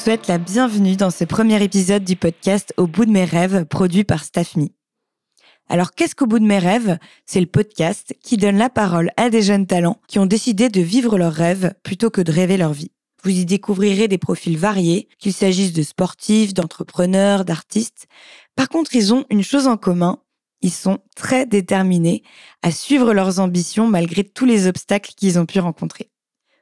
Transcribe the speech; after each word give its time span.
souhaite 0.00 0.28
la 0.28 0.38
bienvenue 0.38 0.96
dans 0.96 1.10
ce 1.10 1.24
premier 1.24 1.62
épisode 1.62 2.04
du 2.04 2.16
podcast 2.16 2.72
Au 2.78 2.86
bout 2.86 3.04
de 3.04 3.10
mes 3.10 3.26
rêves, 3.26 3.66
produit 3.66 4.02
par 4.02 4.24
Staffme. 4.24 4.68
Alors 5.68 5.92
qu'est-ce 5.92 6.14
qu'Au 6.14 6.26
bout 6.26 6.38
de 6.38 6.46
mes 6.46 6.58
rêves? 6.58 6.96
C'est 7.26 7.40
le 7.40 7.46
podcast 7.46 8.16
qui 8.22 8.38
donne 8.38 8.56
la 8.56 8.70
parole 8.70 9.10
à 9.18 9.28
des 9.28 9.42
jeunes 9.42 9.66
talents 9.66 10.00
qui 10.08 10.18
ont 10.18 10.24
décidé 10.24 10.70
de 10.70 10.80
vivre 10.80 11.18
leurs 11.18 11.34
rêves 11.34 11.74
plutôt 11.82 12.08
que 12.08 12.22
de 12.22 12.32
rêver 12.32 12.56
leur 12.56 12.72
vie. 12.72 12.92
Vous 13.24 13.30
y 13.30 13.44
découvrirez 13.44 14.08
des 14.08 14.16
profils 14.16 14.56
variés, 14.56 15.06
qu'il 15.18 15.34
s'agisse 15.34 15.74
de 15.74 15.82
sportifs, 15.82 16.54
d'entrepreneurs, 16.54 17.44
d'artistes. 17.44 18.06
Par 18.56 18.70
contre, 18.70 18.96
ils 18.96 19.12
ont 19.12 19.26
une 19.28 19.44
chose 19.44 19.66
en 19.66 19.76
commun, 19.76 20.22
ils 20.62 20.72
sont 20.72 21.00
très 21.14 21.44
déterminés 21.44 22.22
à 22.62 22.70
suivre 22.70 23.12
leurs 23.12 23.38
ambitions 23.38 23.86
malgré 23.86 24.24
tous 24.24 24.46
les 24.46 24.66
obstacles 24.66 25.12
qu'ils 25.14 25.38
ont 25.38 25.44
pu 25.44 25.60
rencontrer. 25.60 26.08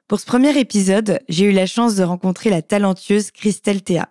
Pour 0.08 0.18
ce 0.18 0.24
premier 0.24 0.58
épisode, 0.58 1.20
j'ai 1.28 1.44
eu 1.44 1.52
la 1.52 1.66
chance 1.66 1.94
de 1.94 2.02
rencontrer 2.02 2.48
la 2.48 2.62
talentueuse 2.62 3.30
Christelle 3.30 3.82
Théa. 3.82 4.08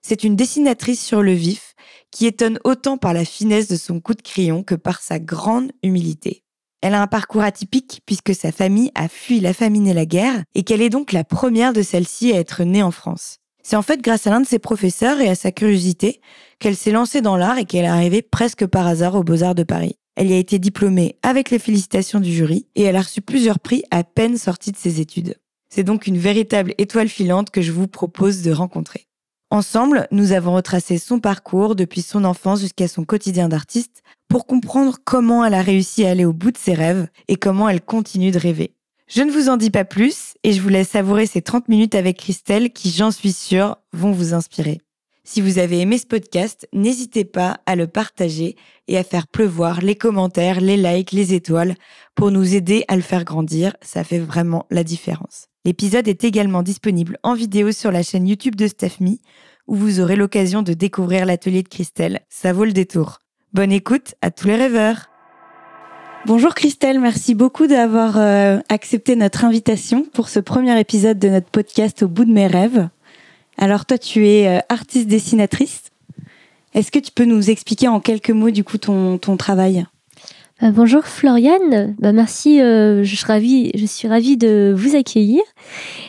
C'est 0.00 0.22
une 0.22 0.36
dessinatrice 0.36 1.04
sur 1.04 1.22
le 1.22 1.32
vif 1.32 1.74
qui 2.12 2.26
étonne 2.26 2.60
autant 2.62 2.98
par 2.98 3.12
la 3.14 3.24
finesse 3.24 3.66
de 3.66 3.74
son 3.74 3.98
coup 3.98 4.14
de 4.14 4.22
crayon 4.22 4.62
que 4.62 4.76
par 4.76 5.02
sa 5.02 5.18
grande 5.18 5.72
humilité. 5.82 6.44
Elle 6.82 6.94
a 6.94 7.02
un 7.02 7.08
parcours 7.08 7.42
atypique 7.42 8.00
puisque 8.06 8.32
sa 8.32 8.52
famille 8.52 8.92
a 8.94 9.08
fui 9.08 9.40
la 9.40 9.52
famine 9.52 9.88
et 9.88 9.92
la 9.92 10.06
guerre 10.06 10.44
et 10.54 10.62
qu'elle 10.62 10.82
est 10.82 10.88
donc 10.88 11.10
la 11.10 11.24
première 11.24 11.72
de 11.72 11.82
celle-ci 11.82 12.32
à 12.32 12.38
être 12.38 12.62
née 12.62 12.84
en 12.84 12.92
France. 12.92 13.38
C'est 13.64 13.74
en 13.74 13.82
fait 13.82 14.00
grâce 14.00 14.28
à 14.28 14.30
l'un 14.30 14.40
de 14.40 14.46
ses 14.46 14.60
professeurs 14.60 15.20
et 15.20 15.28
à 15.28 15.34
sa 15.34 15.50
curiosité 15.50 16.20
qu'elle 16.60 16.76
s'est 16.76 16.92
lancée 16.92 17.22
dans 17.22 17.36
l'art 17.36 17.58
et 17.58 17.64
qu'elle 17.64 17.86
est 17.86 17.88
arrivée 17.88 18.22
presque 18.22 18.66
par 18.66 18.86
hasard 18.86 19.16
aux 19.16 19.24
Beaux-Arts 19.24 19.56
de 19.56 19.64
Paris. 19.64 19.99
Elle 20.20 20.30
y 20.30 20.34
a 20.34 20.36
été 20.36 20.58
diplômée 20.58 21.16
avec 21.22 21.48
les 21.48 21.58
félicitations 21.58 22.20
du 22.20 22.30
jury 22.30 22.66
et 22.74 22.82
elle 22.82 22.96
a 22.96 23.00
reçu 23.00 23.22
plusieurs 23.22 23.58
prix 23.58 23.84
à 23.90 24.04
peine 24.04 24.36
sortie 24.36 24.70
de 24.70 24.76
ses 24.76 25.00
études. 25.00 25.36
C'est 25.70 25.82
donc 25.82 26.06
une 26.06 26.18
véritable 26.18 26.74
étoile 26.76 27.08
filante 27.08 27.48
que 27.48 27.62
je 27.62 27.72
vous 27.72 27.88
propose 27.88 28.42
de 28.42 28.52
rencontrer. 28.52 29.06
Ensemble, 29.48 30.06
nous 30.10 30.32
avons 30.32 30.52
retracé 30.52 30.98
son 30.98 31.20
parcours 31.20 31.74
depuis 31.74 32.02
son 32.02 32.24
enfance 32.24 32.60
jusqu'à 32.60 32.86
son 32.86 33.04
quotidien 33.04 33.48
d'artiste 33.48 34.02
pour 34.28 34.44
comprendre 34.44 34.98
comment 35.02 35.42
elle 35.42 35.54
a 35.54 35.62
réussi 35.62 36.04
à 36.04 36.10
aller 36.10 36.26
au 36.26 36.34
bout 36.34 36.50
de 36.50 36.58
ses 36.58 36.74
rêves 36.74 37.08
et 37.28 37.36
comment 37.36 37.70
elle 37.70 37.80
continue 37.80 38.30
de 38.30 38.38
rêver. 38.38 38.74
Je 39.08 39.22
ne 39.22 39.32
vous 39.32 39.48
en 39.48 39.56
dis 39.56 39.70
pas 39.70 39.86
plus 39.86 40.34
et 40.44 40.52
je 40.52 40.60
vous 40.60 40.68
laisse 40.68 40.90
savourer 40.90 41.24
ces 41.24 41.40
30 41.40 41.70
minutes 41.70 41.94
avec 41.94 42.18
Christelle 42.18 42.74
qui, 42.74 42.90
j'en 42.90 43.10
suis 43.10 43.32
sûre, 43.32 43.78
vont 43.94 44.12
vous 44.12 44.34
inspirer. 44.34 44.82
Si 45.22 45.40
vous 45.40 45.58
avez 45.58 45.80
aimé 45.80 45.98
ce 45.98 46.06
podcast, 46.06 46.66
n'hésitez 46.72 47.24
pas 47.24 47.58
à 47.66 47.76
le 47.76 47.86
partager 47.86 48.56
et 48.88 48.96
à 48.96 49.04
faire 49.04 49.28
pleuvoir 49.28 49.80
les 49.80 49.94
commentaires, 49.94 50.60
les 50.60 50.76
likes, 50.76 51.12
les 51.12 51.34
étoiles 51.34 51.74
pour 52.14 52.30
nous 52.30 52.54
aider 52.54 52.84
à 52.88 52.96
le 52.96 53.02
faire 53.02 53.24
grandir. 53.24 53.76
Ça 53.82 54.02
fait 54.02 54.18
vraiment 54.18 54.66
la 54.70 54.82
différence. 54.82 55.46
L'épisode 55.64 56.08
est 56.08 56.24
également 56.24 56.62
disponible 56.62 57.18
en 57.22 57.34
vidéo 57.34 57.70
sur 57.70 57.92
la 57.92 58.02
chaîne 58.02 58.26
YouTube 58.26 58.56
de 58.56 58.66
StaffMe 58.66 59.16
où 59.66 59.74
vous 59.74 60.00
aurez 60.00 60.16
l'occasion 60.16 60.62
de 60.62 60.72
découvrir 60.72 61.26
l'atelier 61.26 61.62
de 61.62 61.68
Christelle. 61.68 62.20
Ça 62.28 62.52
vaut 62.52 62.64
le 62.64 62.72
détour. 62.72 63.18
Bonne 63.52 63.72
écoute 63.72 64.14
à 64.22 64.30
tous 64.30 64.48
les 64.48 64.56
rêveurs. 64.56 65.10
Bonjour 66.26 66.54
Christelle, 66.54 67.00
merci 67.00 67.34
beaucoup 67.34 67.66
d'avoir 67.66 68.18
euh, 68.18 68.58
accepté 68.68 69.16
notre 69.16 69.44
invitation 69.44 70.04
pour 70.12 70.28
ce 70.28 70.38
premier 70.38 70.78
épisode 70.78 71.18
de 71.18 71.28
notre 71.28 71.48
podcast 71.48 72.02
Au 72.02 72.08
bout 72.08 72.26
de 72.26 72.32
mes 72.32 72.46
rêves. 72.46 72.88
Alors 73.60 73.84
toi, 73.84 73.98
tu 73.98 74.26
es 74.26 74.48
euh, 74.48 74.58
artiste 74.70 75.06
dessinatrice. 75.06 75.90
Est-ce 76.72 76.90
que 76.90 76.98
tu 76.98 77.12
peux 77.12 77.26
nous 77.26 77.50
expliquer 77.50 77.88
en 77.88 78.00
quelques 78.00 78.30
mots 78.30 78.50
du 78.50 78.64
coup 78.64 78.78
ton, 78.78 79.18
ton 79.18 79.36
travail? 79.36 79.84
Euh, 80.62 80.70
bonjour 80.70 81.04
Floriane, 81.04 81.94
bah, 81.98 82.12
merci, 82.12 82.60
ravie, 82.60 83.70
je 83.74 83.86
suis 83.86 84.08
ravie 84.08 84.36
de 84.36 84.74
vous 84.76 84.96
accueillir. 84.96 85.42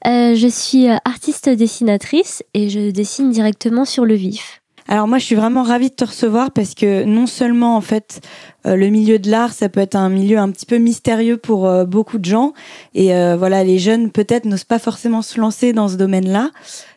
je 0.05 0.47
suis 0.49 0.87
artiste 0.87 1.49
dessinatrice 1.49 2.43
et 2.53 2.69
je 2.69 2.91
dessine 2.91 3.31
directement 3.31 3.85
sur 3.85 4.05
le 4.05 4.13
vif. 4.15 4.60
Alors 4.87 5.07
moi, 5.07 5.19
je 5.19 5.25
suis 5.25 5.35
vraiment 5.35 5.63
ravie 5.63 5.89
de 5.89 5.95
te 5.95 6.05
recevoir 6.05 6.51
parce 6.51 6.73
que 6.73 7.03
non 7.03 7.27
seulement 7.27 7.75
en 7.75 7.81
fait 7.81 8.21
euh, 8.65 8.75
le 8.75 8.87
milieu 8.87 9.19
de 9.19 9.29
l'art, 9.29 9.53
ça 9.53 9.69
peut 9.69 9.79
être 9.79 9.95
un 9.95 10.09
milieu 10.09 10.37
un 10.37 10.49
petit 10.51 10.65
peu 10.65 10.77
mystérieux 10.77 11.37
pour 11.37 11.67
euh, 11.67 11.85
beaucoup 11.85 12.17
de 12.17 12.25
gens 12.25 12.53
et 12.93 13.15
euh, 13.15 13.35
voilà, 13.37 13.63
les 13.63 13.79
jeunes 13.79 14.11
peut-être 14.11 14.45
n'osent 14.45 14.63
pas 14.63 14.79
forcément 14.79 15.21
se 15.21 15.39
lancer 15.39 15.73
dans 15.73 15.87
ce 15.87 15.95
domaine-là. 15.95 16.51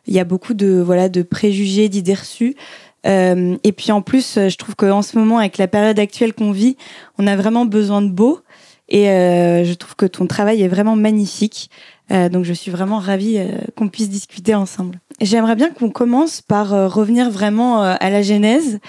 Il 0.07 0.15
y 0.15 0.19
a 0.19 0.25
beaucoup 0.25 0.55
de 0.55 0.83
voilà 0.85 1.09
de 1.09 1.23
préjugés, 1.23 1.89
d'idées 1.89 2.15
reçues. 2.15 2.57
et 3.05 3.73
puis 3.77 3.93
en 3.93 4.01
plus, 4.03 4.35
je 4.37 4.57
trouve 4.57 4.77
qu'en 4.77 5.03
ce 5.03 5.19
moment, 5.19 5.39
avec 5.39 5.59
la 5.59 5.69
période 5.69 5.99
actuelle 5.99 6.33
qu'on 6.33 6.53
vit, 6.53 6.77
on 7.19 7.27
a 7.27 7.37
vraiment 7.37 7.67
besoin 7.67 8.03
de 8.03 8.11
beau. 8.11 8.41
Et 8.89 9.05
je 9.07 9.75
trouve 9.75 9.97
que 9.97 10.07
ton 10.07 10.27
travail 10.27 10.63
est 10.63 10.69
vraiment 10.69 10.97
magnifique. 10.97 11.71
donc 12.11 12.45
je 12.45 12.53
suis 12.53 12.71
vraiment 12.71 12.99
ravie 12.99 13.39
qu'on 13.77 13.89
puisse 13.89 14.09
discuter 14.11 14.55
ensemble. 14.55 15.01
J'aimerais 15.21 15.55
bien 15.55 15.71
qu'on 15.71 15.91
commence 15.91 16.41
par 16.41 16.75
euh, 16.75 16.89
revenir 16.89 17.31
vraiment 17.31 17.85
euh, 17.85 17.95
à 18.01 18.11
la 18.11 18.23
genèse 18.23 18.81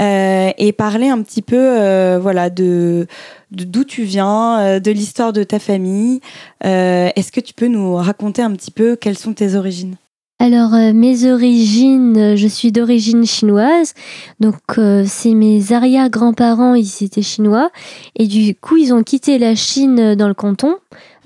euh, 0.00 0.50
et 0.58 0.72
parler 0.72 1.08
un 1.08 1.22
petit 1.22 1.42
peu, 1.42 2.16
voilà, 2.16 2.50
de 2.50 3.06
d'où 3.50 3.84
tu 3.84 4.04
viens, 4.04 4.80
de 4.80 4.90
l'histoire 4.90 5.34
de 5.34 5.44
ta 5.44 5.58
famille. 5.58 6.20
Est-ce 6.62 7.30
que 7.30 7.40
tu 7.40 7.52
peux 7.52 7.66
nous 7.66 7.96
raconter 7.96 8.40
un 8.40 8.52
petit 8.52 8.70
peu 8.70 8.96
quelles 8.96 9.18
sont 9.18 9.34
tes 9.34 9.54
origines? 9.54 9.96
Alors 10.38 10.72
mes 10.94 11.30
origines, 11.30 12.36
je 12.36 12.46
suis 12.48 12.72
d'origine 12.72 13.26
chinoise, 13.26 13.92
donc 14.40 14.56
c'est 15.04 15.34
mes 15.34 15.72
arrière-grands-parents, 15.72 16.74
ils 16.74 17.04
étaient 17.04 17.20
chinois, 17.20 17.70
et 18.16 18.26
du 18.26 18.54
coup 18.54 18.78
ils 18.78 18.94
ont 18.94 19.02
quitté 19.02 19.38
la 19.38 19.54
Chine 19.54 20.14
dans 20.14 20.28
le 20.28 20.34
canton 20.34 20.76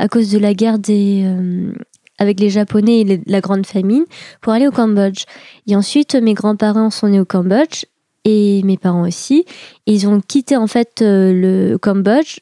à 0.01 0.09
cause 0.09 0.28
de 0.31 0.39
la 0.39 0.55
guerre 0.55 0.81
des, 0.81 1.25
avec 2.19 2.41
les 2.41 2.50
Japonais 2.50 3.00
et 3.00 3.21
la 3.27 3.41
grande 3.41 3.66
famine 3.66 4.04
pour 4.41 4.53
aller 4.53 4.66
au 4.66 4.72
Cambodge. 4.72 5.25
Et 5.66 5.77
ensuite, 5.77 6.15
mes 6.15 6.34
grands-parents 6.34 6.91
sont 6.91 7.09
nés 7.09 7.21
au 7.21 7.25
Cambodge 7.25 7.84
et 8.25 8.62
mes 8.65 8.77
parents 8.77 9.06
aussi. 9.06 9.44
ils 9.87 10.09
ont 10.09 10.21
quitté 10.21 10.56
en 10.56 10.66
fait 10.66 11.00
euh, 11.00 11.32
le 11.32 11.78
Cambodge 11.78 12.38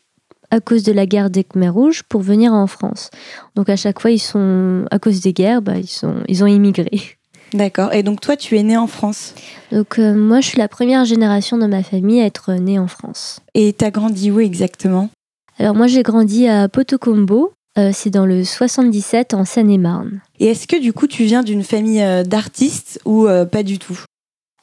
à 0.50 0.60
cause 0.60 0.82
de 0.82 0.92
la 0.92 1.04
guerre 1.04 1.30
des 1.30 1.44
Khmer 1.44 1.68
Rouges 1.68 2.02
pour 2.04 2.22
venir 2.22 2.52
en 2.52 2.66
France. 2.66 3.10
Donc 3.54 3.68
à 3.68 3.76
chaque 3.76 4.00
fois, 4.00 4.10
ils 4.10 4.20
sont 4.20 4.84
à 4.90 4.98
cause 4.98 5.20
des 5.20 5.32
guerres, 5.32 5.62
bah, 5.62 5.76
ils 5.76 5.88
sont 5.88 6.14
ils 6.28 6.42
ont 6.44 6.46
immigré. 6.46 6.90
D'accord. 7.52 7.92
Et 7.92 8.02
donc 8.02 8.20
toi, 8.20 8.36
tu 8.36 8.56
es 8.58 8.62
née 8.62 8.76
en 8.76 8.86
France? 8.86 9.34
Donc 9.70 9.98
euh, 9.98 10.14
moi, 10.14 10.40
je 10.40 10.48
suis 10.48 10.58
la 10.58 10.68
première 10.68 11.04
génération 11.04 11.58
de 11.58 11.66
ma 11.66 11.82
famille 11.82 12.20
à 12.20 12.26
être 12.26 12.52
née 12.52 12.78
en 12.78 12.88
France. 12.88 13.40
Et 13.54 13.72
tu 13.72 13.84
as 13.84 13.90
grandi 13.90 14.30
où 14.30 14.40
exactement? 14.40 15.10
Alors 15.58 15.74
moi, 15.74 15.86
j'ai 15.86 16.02
grandi 16.02 16.48
à 16.48 16.68
Potocombo, 16.68 17.52
euh, 17.76 17.90
c'est 17.92 18.10
dans 18.10 18.26
le 18.26 18.44
77 18.44 19.34
en 19.34 19.44
Seine-et-Marne. 19.44 20.20
Et 20.38 20.46
est-ce 20.46 20.68
que 20.68 20.80
du 20.80 20.92
coup 20.92 21.08
tu 21.08 21.24
viens 21.24 21.42
d'une 21.42 21.64
famille 21.64 22.02
euh, 22.02 22.22
d'artistes 22.22 23.00
ou 23.04 23.26
euh, 23.26 23.44
pas 23.44 23.64
du 23.64 23.78
tout? 23.78 23.98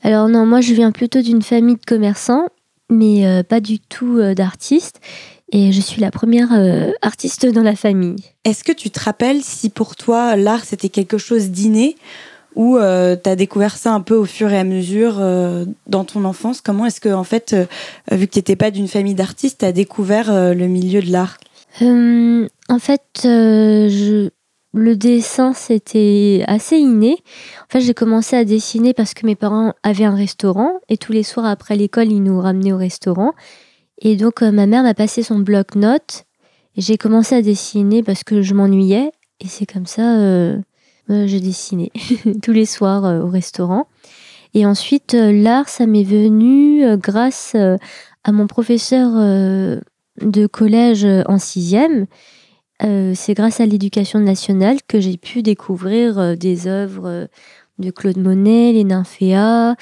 Alors 0.02 0.30
non, 0.30 0.46
moi 0.46 0.62
je 0.62 0.74
viens 0.74 0.92
plutôt 0.92 1.22
d'une 1.22 1.42
famille 1.42 1.76
de 1.76 1.86
commerçants, 1.86 2.48
mais 2.90 3.44
pas 3.44 3.60
du 3.60 3.80
tout 3.80 4.20
d'artistes. 4.34 5.00
Et 5.52 5.72
je 5.72 5.80
suis 5.80 6.02
la 6.02 6.10
première 6.10 6.50
artiste 7.04 7.46
dans 7.46 7.62
la 7.62 7.76
famille. 7.76 8.16
Est-ce 8.44 8.64
que 8.64 8.72
tu 8.72 8.90
te 8.90 9.00
rappelles 9.00 9.44
si 9.44 9.70
pour 9.70 9.96
toi 9.96 10.36
l'art 10.36 10.66
c'était 10.66 10.90
quelque 10.90 11.20
chose 11.20 11.52
d'inné 11.52 11.98
ou 12.56 12.80
tu 12.80 13.30
as 13.30 13.36
découvert 13.36 13.78
ça 13.78 13.94
un 13.94 14.02
peu 14.02 14.16
au 14.16 14.26
fur 14.26 14.52
et 14.52 14.58
à 14.58 14.64
mesure 14.64 15.22
dans 15.86 16.04
ton 16.04 16.26
enfance? 16.26 16.62
Comment 16.62 16.88
est-ce 16.88 17.00
que, 17.00 17.14
en 17.14 17.24
fait, 17.24 17.56
vu 18.12 18.26
que 18.26 18.34
tu 18.34 18.40
n'étais 18.40 18.56
pas 18.56 18.72
d'une 18.72 18.88
famille 18.88 19.14
d'artistes, 19.14 19.60
tu 19.60 19.66
as 19.66 19.72
découvert 19.72 20.34
le 20.56 20.66
milieu 20.66 21.04
de 21.04 21.12
l'art? 21.12 21.38
Euh, 21.82 22.48
en 22.70 22.80
fait, 22.80 23.22
euh, 23.26 24.30
le 24.74 24.96
dessin, 24.96 25.54
c'était 25.54 26.44
assez 26.48 26.78
inné. 26.78 27.18
En 27.62 27.70
fait, 27.70 27.82
j'ai 27.82 27.94
commencé 27.94 28.36
à 28.36 28.44
dessiner 28.44 28.94
parce 28.94 29.14
que 29.14 29.26
mes 29.26 29.36
parents 29.36 29.74
avaient 29.84 30.06
un 30.06 30.16
restaurant 30.16 30.80
et 30.90 30.98
tous 30.98 31.14
les 31.14 31.24
soirs 31.24 31.46
après 31.46 31.76
l'école, 31.76 32.12
ils 32.12 32.24
nous 32.24 32.40
ramenaient 32.40 32.74
au 32.74 32.78
restaurant. 32.78 33.34
Et 34.00 34.16
donc, 34.16 34.42
euh, 34.42 34.52
ma 34.52 34.66
mère 34.66 34.84
m'a 34.84 34.94
passé 34.94 35.24
son 35.24 35.40
bloc-notes 35.40 36.26
j'ai 36.78 36.98
commencé 36.98 37.36
à 37.36 37.42
dessiner 37.42 38.02
parce 38.02 38.24
que 38.24 38.42
je 38.42 38.54
m'ennuyais. 38.54 39.12
Et 39.42 39.48
c'est 39.50 39.66
comme 39.66 39.86
ça, 39.86 40.18
euh, 40.20 40.58
je 41.10 41.38
dessinais 41.38 41.92
tous 42.42 42.54
les 42.54 42.66
soirs 42.66 43.04
au 43.26 43.28
restaurant. 43.28 43.88
Et 44.54 44.66
ensuite, 44.66 45.14
l'art, 45.14 45.68
ça 45.68 45.86
m'est 45.86 46.06
venu 46.06 46.98
grâce 46.98 47.56
à 47.56 48.32
mon 48.32 48.48
professeur 48.48 49.10
de 50.22 50.48
collège 50.48 51.06
en 51.28 51.38
sixième, 51.38 52.08
euh, 52.84 53.14
c'est 53.16 53.34
grâce 53.34 53.60
à 53.60 53.66
l'éducation 53.66 54.20
nationale 54.20 54.78
que 54.88 55.00
j'ai 55.00 55.18
pu 55.18 55.44
découvrir 55.44 56.18
euh, 56.18 56.36
des 56.36 56.68
œuvres 56.68 57.08
euh, 57.08 57.28
de 57.78 57.92
Claude 57.92 58.18
Monet, 58.18 58.74
les 58.74 58.84
Nymphéas, 58.84 59.76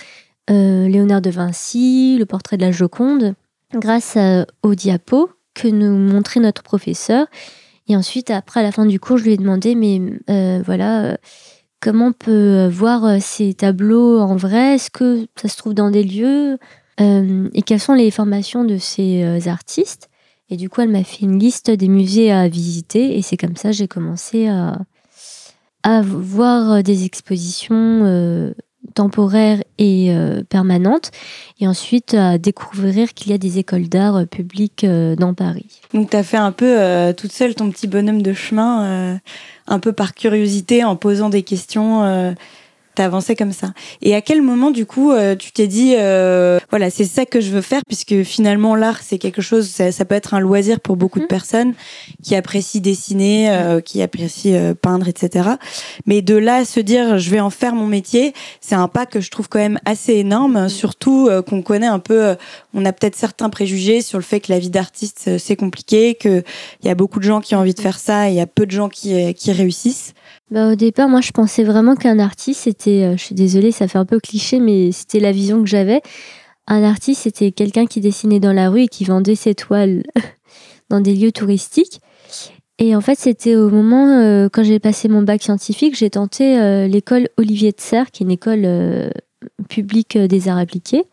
Léonard 0.50 1.22
de 1.22 1.30
Vinci, 1.30 2.18
le 2.18 2.26
portrait 2.26 2.58
de 2.58 2.64
la 2.64 2.72
Joconde, 2.72 3.36
grâce 3.76 4.18
au 4.64 4.74
diapo 4.74 5.30
que 5.54 5.68
nous 5.68 5.96
montrait 5.96 6.40
notre 6.40 6.64
professeur. 6.64 7.28
Et 7.88 7.96
ensuite, 7.96 8.32
après, 8.32 8.62
à 8.62 8.64
la 8.64 8.72
fin 8.72 8.88
du 8.88 9.00
cours, 9.00 9.20
je 9.20 9.26
lui 9.26 9.34
ai 9.34 9.38
demandé, 9.38 9.76
mais 9.76 10.02
voilà, 10.64 11.18
comment 11.82 12.08
on 12.08 12.14
peut 12.14 12.68
voir 12.68 13.22
ces 13.22 13.54
tableaux 13.54 14.20
en 14.22 14.38
vrai? 14.38 14.76
Est-ce 14.76 14.90
que 14.90 15.28
ça 15.40 15.50
se 15.50 15.58
trouve 15.58 15.76
dans 15.76 15.92
des 15.92 16.04
lieux? 16.04 16.58
Et 16.98 17.62
quelles 17.62 17.80
sont 17.80 17.94
les 17.94 18.10
formations 18.10 18.64
de 18.64 18.78
ces 18.80 19.48
artistes? 19.48 20.09
Et 20.50 20.58
du 20.58 20.70
coup, 20.70 20.82
elle 20.82 20.90
m'a 20.90 21.04
fait 21.04 21.26
une 21.26 21.40
liste 21.40 21.70
des 21.72 21.88
musées 21.88 22.32
à 22.32 22.48
visiter 22.48 23.18
et 23.18 23.22
c'est 23.22 23.38
comme 23.38 23.56
ça 23.56 23.70
que 23.70 23.76
j'ai 23.76 23.88
commencé 23.88 24.48
à, 24.48 24.78
voir 26.04 26.84
des 26.84 27.06
expositions 27.06 28.54
temporaires 28.94 29.64
et 29.78 30.14
permanentes, 30.50 31.12
et 31.60 31.68
ensuite 31.68 32.14
à 32.14 32.38
découvrir 32.38 33.14
qu'il 33.14 33.32
y 33.32 33.34
a 33.34 33.38
des 33.38 33.58
écoles 33.58 33.88
d'art 33.88 34.28
publiques 34.28 34.86
dans 34.86 35.34
Paris. 35.34 35.82
Donc 35.94 36.12
tu 36.12 36.18
as 36.18 36.24
fait 36.24 36.38
un 36.38 36.52
peu 36.52 37.14
toute 37.18 37.32
seule 37.32 37.56
ton 37.56 37.72
petit 37.72 37.88
bonhomme 37.88 38.22
de 38.22 38.34
chemin, 38.34 39.20
un 39.68 39.80
peu 39.80 39.94
par 39.94 40.14
curiosité, 40.14 40.84
en 40.84 40.96
posant 40.96 41.30
des 41.30 41.44
questions 41.44 42.36
t'as 42.96 43.06
avancé 43.06 43.36
comme 43.36 43.52
ça. 43.52 43.74
Et 44.02 44.16
à 44.16 44.22
quel 44.22 44.42
moment, 44.42 44.72
du 44.72 44.86
coup, 44.86 45.12
euh, 45.12 45.36
tu 45.36 45.52
t'es 45.52 45.68
dit, 45.68 45.96
euh, 45.98 46.60
voilà, 46.70 46.90
c'est 46.90 47.06
ça 47.06 47.26
que 47.26 47.40
je 47.40 47.52
veux 47.52 47.62
faire, 47.62 47.82
puisque 47.88 48.24
finalement, 48.24 48.76
l'art, 48.76 49.00
c'est 49.02 49.18
quelque 49.18 49.42
chose, 49.42 49.68
ça, 49.68 50.06
peut 50.06 50.16
être 50.16 50.34
un 50.34 50.40
loisir 50.40 50.80
pour 50.80 50.98
beaucoup 50.98 51.20
de 51.20 51.24
mhm. 51.24 51.30
personnes 51.30 51.74
qui 52.24 52.36
apprécient 52.36 52.82
dessiner, 52.82 53.50
euh, 53.52 53.82
qui 53.82 54.02
apprécient 54.02 54.74
peindre, 54.82 55.08
etc. 55.08 55.50
Mais 56.06 56.22
de 56.22 56.36
là 56.36 56.56
à 56.56 56.66
se 56.66 56.80
dire, 56.80 57.20
je 57.20 57.30
vais 57.30 57.40
en 57.40 57.50
faire 57.50 57.74
mon 57.76 57.88
métier, 57.88 58.34
c'est 58.62 58.76
un 58.76 58.88
pas 58.88 59.06
que 59.06 59.22
je 59.22 59.30
trouve 59.30 59.50
quand 59.50 59.60
même 59.60 59.80
assez 59.86 60.14
énorme, 60.14 60.64
mhm. 60.64 60.70
surtout 60.70 61.30
qu'on 61.48 61.62
connaît 61.62 61.88
un 61.88 62.00
peu, 62.00 62.36
on 62.74 62.86
a 62.86 62.94
peut-être 62.94 63.16
certains 63.16 63.50
préjugés 63.50 64.02
sur 64.02 64.18
le 64.18 64.24
fait 64.24 64.40
que 64.40 64.52
la 64.52 64.60
vie 64.60 64.70
d'artiste, 64.70 65.38
c'est 65.38 65.56
compliqué, 65.56 66.16
qu'il 66.16 66.44
y 66.84 66.90
a 66.90 66.96
beaucoup 66.96 67.20
de 67.20 67.26
gens 67.26 67.42
qui 67.42 67.56
ont 67.56 67.60
envie 67.60 67.74
de 67.74 67.82
faire 67.82 68.00
ça 68.00 68.28
et 68.28 68.32
il 68.34 68.36
y 68.36 68.42
a 68.42 68.48
peu 68.48 68.66
de 68.66 68.72
gens 68.72 68.90
qui, 68.90 69.34
qui 69.36 69.52
réussissent. 69.52 70.14
Bah, 70.52 70.72
au 70.72 70.76
départ, 70.76 71.08
moi, 71.10 71.22
je 71.22 71.32
pensais 71.32 71.64
vraiment 71.64 71.96
qu'un 71.96 72.18
artiste, 72.18 72.62
c'était, 72.62 73.04
euh, 73.04 73.18
je 73.18 73.24
suis 73.24 73.36
désolée, 73.36 73.72
ça 73.72 73.88
fait 73.88 74.00
un 74.00 74.06
peu 74.06 74.20
cliché, 74.20 74.60
mais 74.60 74.92
c'était 74.92 75.20
la 75.20 75.32
vision 75.32 75.62
que 75.62 75.70
j'avais. 75.70 76.02
Un 76.66 76.84
artiste, 76.84 77.24
c'était 77.24 77.52
quelqu'un 77.52 77.86
qui 77.86 78.02
dessinait 78.02 78.40
dans 78.40 78.54
la 78.54 78.70
rue 78.70 78.84
et 78.84 78.88
qui 78.88 79.04
vendait 79.04 79.36
ses 79.36 79.54
toiles 79.54 80.04
dans 80.90 81.02
des 81.02 81.14
lieux 81.14 81.32
touristiques. 81.32 82.02
Et 82.80 82.96
en 82.96 83.02
fait, 83.02 83.20
c'était 83.20 83.56
au 83.56 83.70
moment, 83.70 84.08
euh, 84.08 84.50
quand 84.52 84.64
j'ai 84.64 84.80
passé 84.80 85.08
mon 85.08 85.22
bac 85.22 85.44
scientifique, 85.44 85.96
j'ai 85.96 86.10
tenté 86.10 86.58
euh, 86.58 86.88
l'école 86.88 87.28
Olivier 87.38 87.72
de 87.72 87.80
Serres, 87.80 88.10
qui 88.10 88.24
est 88.24 88.26
une 88.26 88.32
école 88.32 88.68
publique 89.68 90.18
des 90.18 90.48
arts 90.48 90.58
appliqués. 90.58 91.04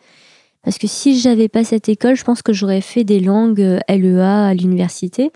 Parce 0.63 0.79
que 0.79 0.87
si 0.87 1.19
j'avais 1.19 1.49
pas 1.49 1.63
cette 1.63 1.89
école, 1.89 2.17
je 2.17 2.25
pense 2.25 2.43
que 2.43 2.53
j'aurais 2.53 2.81
fait 2.81 3.05
des 3.05 3.21
langues 3.21 3.79
LEA 3.89 4.47
à 4.47 4.55
l'université. 4.55 5.31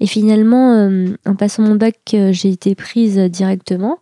Et 0.00 0.06
finalement, 0.06 0.74
euh, 0.74 1.16
en 1.24 1.34
passant 1.36 1.62
mon 1.62 1.74
bac, 1.74 1.96
euh, 2.14 2.32
j'ai 2.32 2.50
été 2.50 2.74
prise 2.74 3.18
directement. 3.18 3.98